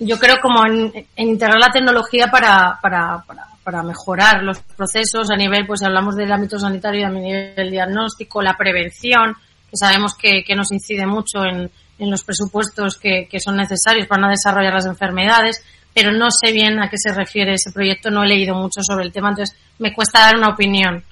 Yo 0.00 0.18
creo 0.18 0.36
como 0.40 0.64
en, 0.64 0.92
en 1.16 1.28
integrar 1.28 1.58
la 1.58 1.70
tecnología 1.72 2.28
para, 2.28 2.78
para, 2.80 3.24
para, 3.26 3.46
para 3.64 3.82
mejorar 3.82 4.42
los 4.42 4.60
procesos 4.60 5.30
a 5.30 5.36
nivel, 5.36 5.66
pues 5.66 5.82
hablamos 5.82 6.14
del 6.16 6.32
ámbito 6.32 6.58
sanitario, 6.58 7.06
a 7.06 7.10
nivel 7.10 7.70
diagnóstico, 7.70 8.40
la 8.40 8.56
prevención, 8.56 9.34
que 9.68 9.76
sabemos 9.76 10.14
que, 10.14 10.44
que 10.44 10.54
nos 10.54 10.72
incide 10.72 11.06
mucho 11.06 11.44
en, 11.44 11.70
en 11.98 12.10
los 12.10 12.22
presupuestos 12.24 12.96
que, 12.96 13.26
que 13.30 13.40
son 13.40 13.56
necesarios 13.56 14.06
para 14.06 14.22
no 14.22 14.28
desarrollar 14.28 14.72
las 14.72 14.86
enfermedades, 14.86 15.62
pero 15.92 16.12
no 16.12 16.30
sé 16.30 16.52
bien 16.52 16.80
a 16.80 16.88
qué 16.88 16.96
se 16.96 17.12
refiere 17.12 17.54
ese 17.54 17.72
proyecto, 17.72 18.10
no 18.10 18.22
he 18.22 18.28
leído 18.28 18.54
mucho 18.54 18.80
sobre 18.82 19.04
el 19.04 19.12
tema, 19.12 19.30
entonces 19.30 19.56
me 19.78 19.92
cuesta 19.92 20.20
dar 20.20 20.36
una 20.36 20.50
opinión. 20.50 21.02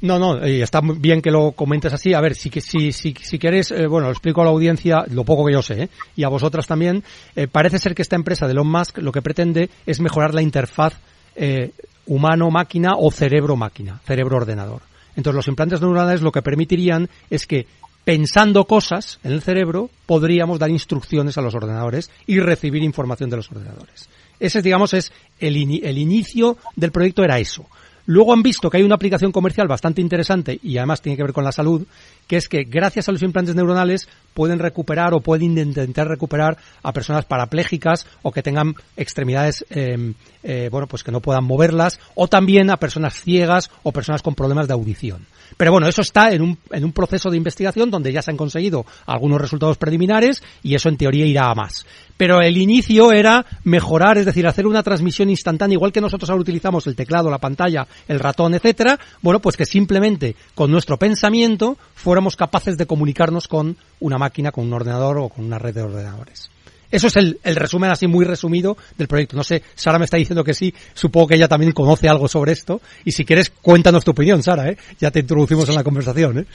No, 0.00 0.18
no, 0.18 0.46
y 0.46 0.60
está 0.60 0.80
bien 0.82 1.22
que 1.22 1.30
lo 1.30 1.52
comentes 1.52 1.92
así. 1.92 2.12
A 2.14 2.20
ver, 2.20 2.34
si, 2.34 2.50
si, 2.60 2.92
si, 2.92 3.14
si 3.14 3.38
quieres, 3.38 3.70
eh, 3.70 3.86
bueno, 3.86 4.08
lo 4.08 4.12
explico 4.12 4.42
a 4.42 4.44
la 4.44 4.50
audiencia, 4.50 5.04
lo 5.10 5.24
poco 5.24 5.46
que 5.46 5.52
yo 5.52 5.62
sé, 5.62 5.84
¿eh? 5.84 5.88
y 6.16 6.24
a 6.24 6.28
vosotras 6.28 6.66
también. 6.66 7.02
Eh, 7.36 7.46
parece 7.46 7.78
ser 7.78 7.94
que 7.94 8.02
esta 8.02 8.16
empresa 8.16 8.46
de 8.46 8.52
Elon 8.52 8.70
Musk 8.70 8.98
lo 8.98 9.12
que 9.12 9.22
pretende 9.22 9.70
es 9.86 10.00
mejorar 10.00 10.34
la 10.34 10.42
interfaz 10.42 10.94
eh, 11.36 11.70
humano-máquina 12.06 12.92
o 12.98 13.10
cerebro-máquina, 13.10 14.00
cerebro-ordenador. 14.04 14.82
Entonces, 15.16 15.36
los 15.36 15.48
implantes 15.48 15.80
neuronales 15.80 16.22
lo 16.22 16.32
que 16.32 16.42
permitirían 16.42 17.08
es 17.30 17.46
que 17.46 17.66
pensando 18.04 18.66
cosas 18.66 19.18
en 19.24 19.32
el 19.32 19.42
cerebro, 19.42 19.90
podríamos 20.06 20.58
dar 20.58 20.70
instrucciones 20.70 21.38
a 21.38 21.40
los 21.40 21.54
ordenadores 21.54 22.10
y 22.26 22.38
recibir 22.40 22.82
información 22.82 23.30
de 23.30 23.36
los 23.36 23.50
ordenadores. 23.50 24.08
Ese, 24.38 24.60
digamos, 24.60 24.92
es 24.92 25.12
el, 25.40 25.56
el 25.56 25.98
inicio 25.98 26.58
del 26.76 26.92
proyecto 26.92 27.24
era 27.24 27.38
eso. 27.38 27.66
Luego 28.06 28.32
han 28.32 28.42
visto 28.42 28.68
que 28.68 28.76
hay 28.76 28.82
una 28.82 28.96
aplicación 28.96 29.32
comercial 29.32 29.66
bastante 29.66 30.00
interesante 30.00 30.58
y 30.62 30.76
además 30.76 31.00
tiene 31.00 31.16
que 31.16 31.22
ver 31.22 31.32
con 31.32 31.44
la 31.44 31.52
salud, 31.52 31.86
que 32.26 32.36
es 32.36 32.48
que 32.48 32.64
gracias 32.64 33.08
a 33.08 33.12
los 33.12 33.22
implantes 33.22 33.54
neuronales 33.54 34.08
pueden 34.34 34.58
recuperar 34.58 35.14
o 35.14 35.20
pueden 35.20 35.56
intentar 35.56 36.08
recuperar 36.08 36.58
a 36.82 36.92
personas 36.92 37.24
parapléjicas 37.24 38.06
o 38.22 38.32
que 38.32 38.42
tengan 38.42 38.74
extremidades, 38.96 39.64
eh, 39.70 40.12
eh, 40.42 40.68
bueno, 40.70 40.86
pues 40.86 41.04
que 41.04 41.12
no 41.12 41.20
puedan 41.20 41.44
moverlas, 41.44 42.00
o 42.14 42.28
también 42.28 42.70
a 42.70 42.76
personas 42.76 43.14
ciegas 43.14 43.70
o 43.82 43.92
personas 43.92 44.22
con 44.22 44.34
problemas 44.34 44.66
de 44.66 44.74
audición. 44.74 45.26
Pero 45.56 45.70
bueno, 45.70 45.86
eso 45.86 46.02
está 46.02 46.32
en 46.32 46.42
un, 46.42 46.58
en 46.72 46.84
un 46.84 46.92
proceso 46.92 47.30
de 47.30 47.36
investigación 47.36 47.90
donde 47.90 48.12
ya 48.12 48.22
se 48.22 48.30
han 48.30 48.36
conseguido 48.36 48.84
algunos 49.06 49.40
resultados 49.40 49.78
preliminares 49.78 50.42
y 50.62 50.74
eso 50.74 50.88
en 50.88 50.96
teoría 50.96 51.26
irá 51.26 51.50
a 51.50 51.54
más. 51.54 51.86
Pero 52.16 52.40
el 52.40 52.56
inicio 52.56 53.12
era 53.12 53.44
mejorar, 53.64 54.18
es 54.18 54.26
decir, 54.26 54.46
hacer 54.46 54.66
una 54.66 54.82
transmisión 54.82 55.30
instantánea, 55.30 55.74
igual 55.74 55.92
que 55.92 56.00
nosotros 56.00 56.30
ahora 56.30 56.42
utilizamos 56.42 56.86
el 56.86 56.96
teclado, 56.96 57.30
la 57.30 57.38
pantalla, 57.38 57.86
el 58.08 58.20
ratón, 58.20 58.54
etcétera, 58.54 58.98
bueno, 59.20 59.40
pues 59.40 59.56
que 59.56 59.66
simplemente 59.66 60.36
con 60.54 60.70
nuestro 60.70 60.96
pensamiento 60.96 61.76
fuéramos 62.14 62.36
capaces 62.36 62.78
de 62.78 62.86
comunicarnos 62.86 63.48
con 63.48 63.76
una 63.98 64.18
máquina, 64.18 64.52
con 64.52 64.66
un 64.66 64.72
ordenador 64.72 65.18
o 65.18 65.28
con 65.28 65.44
una 65.44 65.58
red 65.58 65.74
de 65.74 65.82
ordenadores. 65.82 66.48
Eso 66.88 67.08
es 67.08 67.16
el, 67.16 67.40
resumen 67.42 67.90
así 67.90 68.06
muy 68.06 68.24
resumido 68.24 68.76
del 68.96 69.08
proyecto. 69.08 69.36
No 69.36 69.42
sé, 69.42 69.64
Sara 69.74 69.98
me 69.98 70.04
está 70.04 70.16
diciendo 70.16 70.44
que 70.44 70.54
sí, 70.54 70.72
supongo 70.92 71.26
que 71.26 71.34
ella 71.34 71.48
también 71.48 71.72
conoce 71.72 72.08
algo 72.08 72.28
sobre 72.28 72.52
esto. 72.52 72.80
Y 73.04 73.10
si 73.10 73.24
quieres, 73.24 73.50
cuéntanos 73.50 74.04
tu 74.04 74.12
opinión, 74.12 74.44
Sara, 74.44 74.68
¿eh? 74.68 74.78
Ya 75.00 75.10
te 75.10 75.18
introducimos 75.18 75.68
en 75.68 75.74
la 75.74 75.82
conversación, 75.82 76.38
¿eh? 76.38 76.46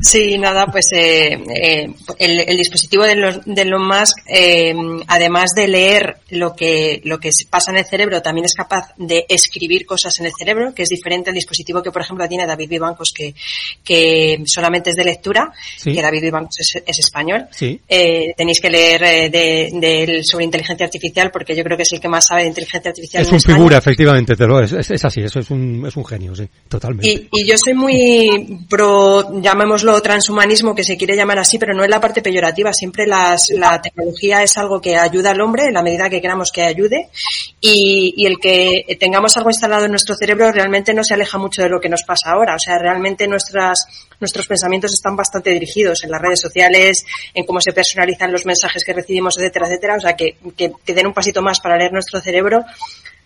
Sí, 0.00 0.38
nada, 0.38 0.66
pues 0.66 0.86
eh, 0.92 1.32
eh, 1.54 1.88
el, 2.18 2.40
el, 2.40 2.56
dispositivo 2.56 3.04
de 3.04 3.16
los, 3.16 3.40
de 3.44 3.62
Elon 3.62 3.86
Musk, 3.86 4.18
eh, 4.28 4.72
además 5.08 5.50
de 5.56 5.66
leer 5.66 6.18
lo 6.30 6.54
que, 6.54 7.00
lo 7.04 7.18
que 7.18 7.30
pasa 7.50 7.72
en 7.72 7.78
el 7.78 7.84
cerebro, 7.84 8.22
también 8.22 8.44
es 8.44 8.54
capaz 8.54 8.92
de 8.96 9.26
escribir 9.28 9.84
cosas 9.86 10.18
en 10.20 10.26
el 10.26 10.32
cerebro, 10.38 10.72
que 10.72 10.82
es 10.82 10.88
diferente 10.88 11.30
al 11.30 11.34
dispositivo 11.34 11.82
que, 11.82 11.90
por 11.90 12.02
ejemplo, 12.02 12.28
tiene 12.28 12.46
David 12.46 12.68
Vivancos, 12.68 13.12
que, 13.12 13.34
que 13.82 14.42
solamente 14.46 14.90
es 14.90 14.96
de 14.96 15.04
lectura, 15.04 15.52
Sí. 15.76 15.92
que 15.92 16.02
David 16.02 16.22
Vivancos 16.22 16.60
es, 16.60 16.82
es 16.86 16.98
español. 17.00 17.46
Sí. 17.50 17.80
Eh, 17.88 18.34
tenéis 18.36 18.60
que 18.60 18.70
leer 18.70 19.02
eh, 19.02 19.30
de, 19.30 19.70
de 19.72 20.02
él 20.04 20.24
sobre 20.24 20.44
inteligencia 20.44 20.86
artificial, 20.86 21.30
porque 21.32 21.56
yo 21.56 21.64
creo 21.64 21.76
que 21.76 21.82
es 21.82 21.92
el 21.92 22.00
que 22.00 22.08
más 22.08 22.26
sabe 22.26 22.42
de 22.42 22.48
inteligencia 22.48 22.90
artificial. 22.90 23.22
Es 23.22 23.28
en 23.28 23.34
un 23.34 23.38
España. 23.38 23.56
figura, 23.56 23.78
efectivamente, 23.78 24.36
te 24.36 24.46
lo 24.46 24.60
es, 24.60 24.72
es, 24.72 24.90
es 24.92 25.04
así, 25.04 25.22
eso 25.22 25.40
es 25.40 25.50
un, 25.50 25.84
es 25.86 25.96
un 25.96 26.04
genio, 26.04 26.34
sí, 26.36 26.48
totalmente. 26.68 27.08
Y, 27.08 27.28
y 27.32 27.44
yo 27.44 27.56
soy 27.58 27.74
muy 27.74 28.64
pro, 28.68 29.40
llamémoslo 29.40 29.87
transhumanismo, 30.00 30.74
que 30.74 30.84
se 30.84 30.96
quiere 30.96 31.16
llamar 31.16 31.38
así, 31.38 31.58
pero 31.58 31.74
no 31.74 31.84
es 31.84 31.90
la 31.90 32.00
parte 32.00 32.22
peyorativa. 32.22 32.72
Siempre 32.72 33.06
las, 33.06 33.48
la 33.50 33.80
tecnología 33.80 34.42
es 34.42 34.56
algo 34.56 34.80
que 34.80 34.96
ayuda 34.96 35.30
al 35.30 35.40
hombre 35.40 35.66
en 35.66 35.74
la 35.74 35.82
medida 35.82 36.08
que 36.08 36.20
queramos 36.20 36.50
que 36.52 36.62
ayude. 36.62 37.08
Y, 37.60 38.14
y 38.16 38.26
el 38.26 38.38
que 38.38 38.96
tengamos 39.00 39.36
algo 39.36 39.50
instalado 39.50 39.84
en 39.84 39.90
nuestro 39.90 40.14
cerebro 40.14 40.52
realmente 40.52 40.94
no 40.94 41.02
se 41.02 41.14
aleja 41.14 41.38
mucho 41.38 41.62
de 41.62 41.68
lo 41.68 41.80
que 41.80 41.88
nos 41.88 42.02
pasa 42.02 42.30
ahora. 42.30 42.54
O 42.54 42.58
sea, 42.58 42.78
realmente 42.78 43.26
nuestras, 43.26 43.86
nuestros 44.20 44.46
pensamientos 44.46 44.92
están 44.92 45.16
bastante 45.16 45.50
dirigidos 45.50 46.04
en 46.04 46.10
las 46.10 46.20
redes 46.20 46.40
sociales, 46.40 47.04
en 47.34 47.44
cómo 47.44 47.60
se 47.60 47.72
personalizan 47.72 48.32
los 48.32 48.46
mensajes 48.46 48.84
que 48.84 48.92
recibimos, 48.92 49.36
etcétera, 49.38 49.66
etcétera. 49.66 49.96
O 49.96 50.00
sea, 50.00 50.14
que, 50.14 50.36
que, 50.56 50.72
que 50.84 50.94
den 50.94 51.06
un 51.06 51.14
pasito 51.14 51.42
más 51.42 51.60
para 51.60 51.76
leer 51.76 51.92
nuestro 51.92 52.20
cerebro 52.20 52.64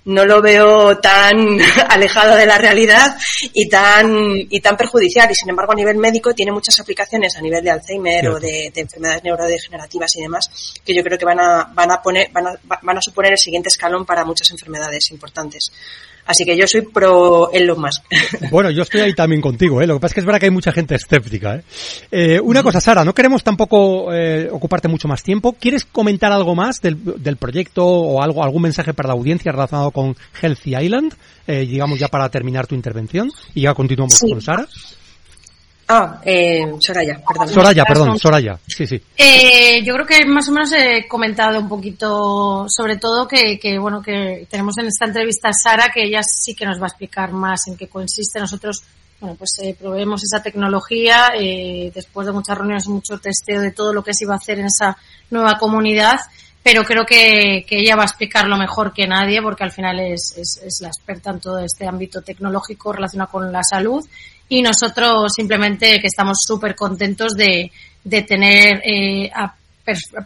no 0.04 0.24
lo 0.24 0.42
veo 0.42 0.98
tan 0.98 1.58
alejado 1.88 2.36
de 2.36 2.46
la 2.46 2.58
realidad 2.58 3.16
y 3.52 3.68
tan 3.68 4.36
y 4.36 4.60
tan 4.60 4.76
perjudicial. 4.76 5.30
Y 5.30 5.34
sin 5.34 5.50
embargo 5.50 5.72
a 5.72 5.76
nivel 5.76 5.96
médico 5.96 6.34
tiene 6.34 6.52
muchas 6.52 6.78
aplicaciones 6.80 7.36
a 7.36 7.40
nivel 7.40 7.62
de 7.62 7.70
Alzheimer 7.70 8.28
o 8.28 8.40
de, 8.40 8.70
de, 8.74 8.80
enfermedades 8.80 9.24
neurodegenerativas 9.24 10.16
y 10.16 10.22
demás 10.22 10.74
que 10.84 10.94
yo 10.94 11.02
creo 11.02 11.18
que 11.18 11.24
van 11.24 11.40
a 11.40 11.70
van 11.72 11.90
a 11.90 12.02
poner 12.02 12.30
van 12.32 12.46
a, 12.48 12.60
van 12.82 12.98
a 12.98 13.02
suponer 13.02 13.32
el 13.32 13.38
siguiente 13.38 13.68
escalón 13.68 14.04
para 14.04 14.24
muchas 14.24 14.50
enfermedades 14.50 15.10
importantes 15.10 15.72
Así 16.26 16.44
que 16.44 16.56
yo 16.56 16.66
soy 16.66 16.82
pro 16.82 17.50
Elon 17.52 17.80
Musk. 17.80 18.02
Bueno, 18.50 18.70
yo 18.70 18.82
estoy 18.82 19.00
ahí 19.00 19.14
también 19.14 19.40
contigo, 19.40 19.80
¿eh? 19.80 19.86
Lo 19.86 19.94
que 19.94 20.00
pasa 20.00 20.12
es 20.12 20.14
que 20.14 20.20
es 20.20 20.26
verdad 20.26 20.40
que 20.40 20.46
hay 20.46 20.50
mucha 20.50 20.72
gente 20.72 20.94
escéptica, 20.94 21.56
¿eh? 21.56 21.62
eh 22.10 22.40
una 22.40 22.62
cosa, 22.62 22.80
Sara, 22.80 23.04
no 23.04 23.14
queremos 23.14 23.42
tampoco 23.42 24.12
eh, 24.12 24.48
ocuparte 24.50 24.88
mucho 24.88 25.08
más 25.08 25.22
tiempo. 25.22 25.54
¿Quieres 25.58 25.84
comentar 25.84 26.32
algo 26.32 26.54
más 26.54 26.80
del, 26.80 26.98
del, 27.22 27.36
proyecto 27.36 27.84
o 27.86 28.22
algo, 28.22 28.44
algún 28.44 28.62
mensaje 28.62 28.94
para 28.94 29.08
la 29.08 29.14
audiencia 29.14 29.52
relacionado 29.52 29.90
con 29.90 30.16
Healthy 30.40 30.76
Island? 30.76 31.14
Eh, 31.46 31.66
digamos 31.66 31.98
ya 31.98 32.08
para 32.08 32.28
terminar 32.28 32.66
tu 32.66 32.74
intervención 32.74 33.30
y 33.54 33.62
ya 33.62 33.74
continuamos 33.74 34.14
sí. 34.14 34.30
con 34.30 34.40
Sara. 34.40 34.66
Ah, 35.94 36.20
eh, 36.24 36.64
Soraya, 36.78 37.20
perdón. 37.28 37.48
Soraya, 37.48 37.84
perdón, 37.84 38.18
Soraya, 38.18 38.58
sí, 38.66 38.86
sí. 38.86 38.98
Eh, 39.14 39.82
yo 39.84 39.92
creo 39.92 40.06
que 40.06 40.24
más 40.24 40.48
o 40.48 40.52
menos 40.52 40.72
he 40.72 41.06
comentado 41.06 41.58
un 41.58 41.68
poquito, 41.68 42.64
sobre 42.66 42.96
todo 42.96 43.28
que, 43.28 43.58
que, 43.58 43.78
bueno, 43.78 44.00
que 44.00 44.46
tenemos 44.48 44.78
en 44.78 44.86
esta 44.86 45.04
entrevista 45.04 45.50
a 45.50 45.52
Sara, 45.52 45.90
que 45.92 46.04
ella 46.04 46.22
sí 46.22 46.54
que 46.54 46.64
nos 46.64 46.78
va 46.80 46.84
a 46.84 46.88
explicar 46.88 47.32
más 47.32 47.66
en 47.66 47.76
qué 47.76 47.88
consiste. 47.88 48.40
Nosotros, 48.40 48.82
bueno, 49.20 49.36
pues 49.36 49.58
eh, 49.62 49.76
proveemos 49.78 50.22
esa 50.24 50.42
tecnología, 50.42 51.32
eh, 51.38 51.92
después 51.94 52.26
de 52.26 52.32
muchas 52.32 52.56
reuniones, 52.56 52.88
mucho 52.88 53.18
testeo 53.18 53.60
de 53.60 53.72
todo 53.72 53.92
lo 53.92 54.02
que 54.02 54.14
se 54.14 54.24
iba 54.24 54.32
a 54.32 54.38
hacer 54.38 54.60
en 54.60 54.66
esa 54.66 54.96
nueva 55.28 55.58
comunidad, 55.58 56.20
pero 56.62 56.84
creo 56.84 57.04
que, 57.04 57.66
que 57.68 57.80
ella 57.80 57.96
va 57.96 58.02
a 58.02 58.06
explicarlo 58.06 58.56
mejor 58.56 58.94
que 58.94 59.06
nadie, 59.06 59.42
porque 59.42 59.64
al 59.64 59.72
final 59.72 60.00
es, 60.00 60.34
es, 60.38 60.58
es 60.64 60.78
la 60.80 60.88
experta 60.88 61.32
en 61.32 61.40
todo 61.40 61.58
este 61.58 61.86
ámbito 61.86 62.22
tecnológico 62.22 62.94
relacionado 62.94 63.30
con 63.30 63.52
la 63.52 63.62
salud 63.62 64.02
y 64.52 64.60
nosotros 64.60 65.32
simplemente 65.34 65.98
que 65.98 66.08
estamos 66.08 66.42
súper 66.46 66.76
contentos 66.76 67.34
de, 67.34 67.72
de 68.04 68.22
tener 68.22 68.82
eh, 68.84 69.30
a 69.34 69.54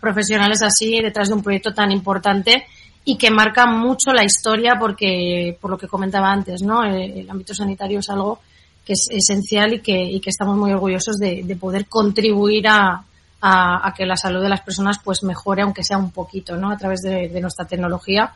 profesionales 0.00 0.62
así 0.62 1.00
detrás 1.00 1.28
de 1.28 1.34
un 1.34 1.44
proyecto 1.44 1.72
tan 1.72 1.92
importante 1.92 2.66
y 3.04 3.16
que 3.16 3.30
marca 3.30 3.66
mucho 3.66 4.12
la 4.12 4.24
historia 4.24 4.74
porque, 4.80 5.56
por 5.60 5.70
lo 5.70 5.78
que 5.78 5.86
comentaba 5.86 6.32
antes, 6.32 6.60
¿no? 6.62 6.82
El, 6.82 7.20
el 7.20 7.30
ámbito 7.30 7.54
sanitario 7.54 8.00
es 8.00 8.10
algo 8.10 8.40
que 8.84 8.94
es 8.94 9.06
esencial 9.10 9.74
y 9.74 9.78
que, 9.78 9.96
y 9.96 10.18
que 10.18 10.30
estamos 10.30 10.56
muy 10.56 10.72
orgullosos 10.72 11.18
de, 11.18 11.44
de 11.44 11.56
poder 11.56 11.86
contribuir 11.86 12.66
a, 12.66 13.04
a, 13.40 13.94
que 13.96 14.06
la 14.06 14.16
salud 14.16 14.42
de 14.42 14.48
las 14.48 14.62
personas 14.62 14.98
pues 15.04 15.22
mejore, 15.22 15.62
aunque 15.62 15.84
sea 15.84 15.98
un 15.98 16.10
poquito, 16.10 16.56
¿no? 16.56 16.72
A 16.72 16.76
través 16.76 17.00
de, 17.02 17.28
nuestra 17.40 17.64
tecnología 17.64 18.32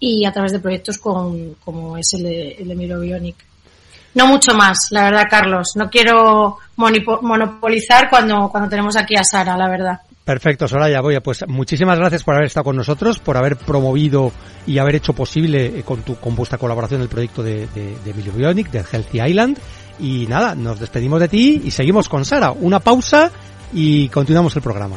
y 0.00 0.24
a 0.24 0.32
través 0.32 0.50
de 0.50 0.58
proyectos 0.58 0.98
con, 0.98 1.54
como 1.64 1.96
es 1.96 2.12
el 2.14 2.24
de, 2.24 2.50
el 2.58 2.68
de. 2.68 3.34
No 4.14 4.26
mucho 4.26 4.54
más, 4.54 4.88
la 4.90 5.04
verdad, 5.04 5.24
Carlos. 5.30 5.72
No 5.76 5.88
quiero 5.90 6.58
monopolizar 6.76 8.08
cuando, 8.10 8.48
cuando 8.50 8.68
tenemos 8.68 8.96
aquí 8.96 9.16
a 9.16 9.22
Sara, 9.22 9.56
la 9.56 9.68
verdad. 9.68 10.00
Perfecto, 10.24 10.68
Soraya. 10.68 11.00
Voy 11.00 11.18
pues 11.20 11.44
muchísimas 11.48 11.98
gracias 11.98 12.22
por 12.22 12.34
haber 12.34 12.48
estado 12.48 12.64
con 12.64 12.76
nosotros, 12.76 13.18
por 13.18 13.38
haber 13.38 13.56
promovido 13.56 14.30
y 14.66 14.78
haber 14.78 14.96
hecho 14.96 15.14
posible 15.14 15.82
con 15.84 16.02
tu 16.02 16.16
con 16.16 16.36
vuestra 16.36 16.58
colaboración 16.58 17.00
el 17.00 17.08
proyecto 17.08 17.42
de, 17.42 17.66
de, 17.68 17.96
de 18.04 18.12
Bionic, 18.12 18.70
de 18.70 18.84
Healthy 18.84 19.22
Island. 19.22 19.58
Y 19.98 20.26
nada, 20.26 20.54
nos 20.54 20.80
despedimos 20.80 21.20
de 21.20 21.28
ti 21.28 21.62
y 21.64 21.70
seguimos 21.70 22.08
con 22.10 22.24
Sara. 22.24 22.50
Una 22.50 22.78
pausa 22.78 23.30
y 23.72 24.08
continuamos 24.08 24.54
el 24.56 24.62
programa. 24.62 24.96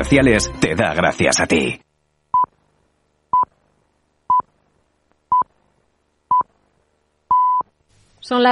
comerciales 0.01 0.51
te 0.59 0.73
da 0.73 0.95
gracias 0.95 1.39
a 1.39 1.45
ti. 1.45 1.79
Son 8.19 8.41
las 8.41 8.49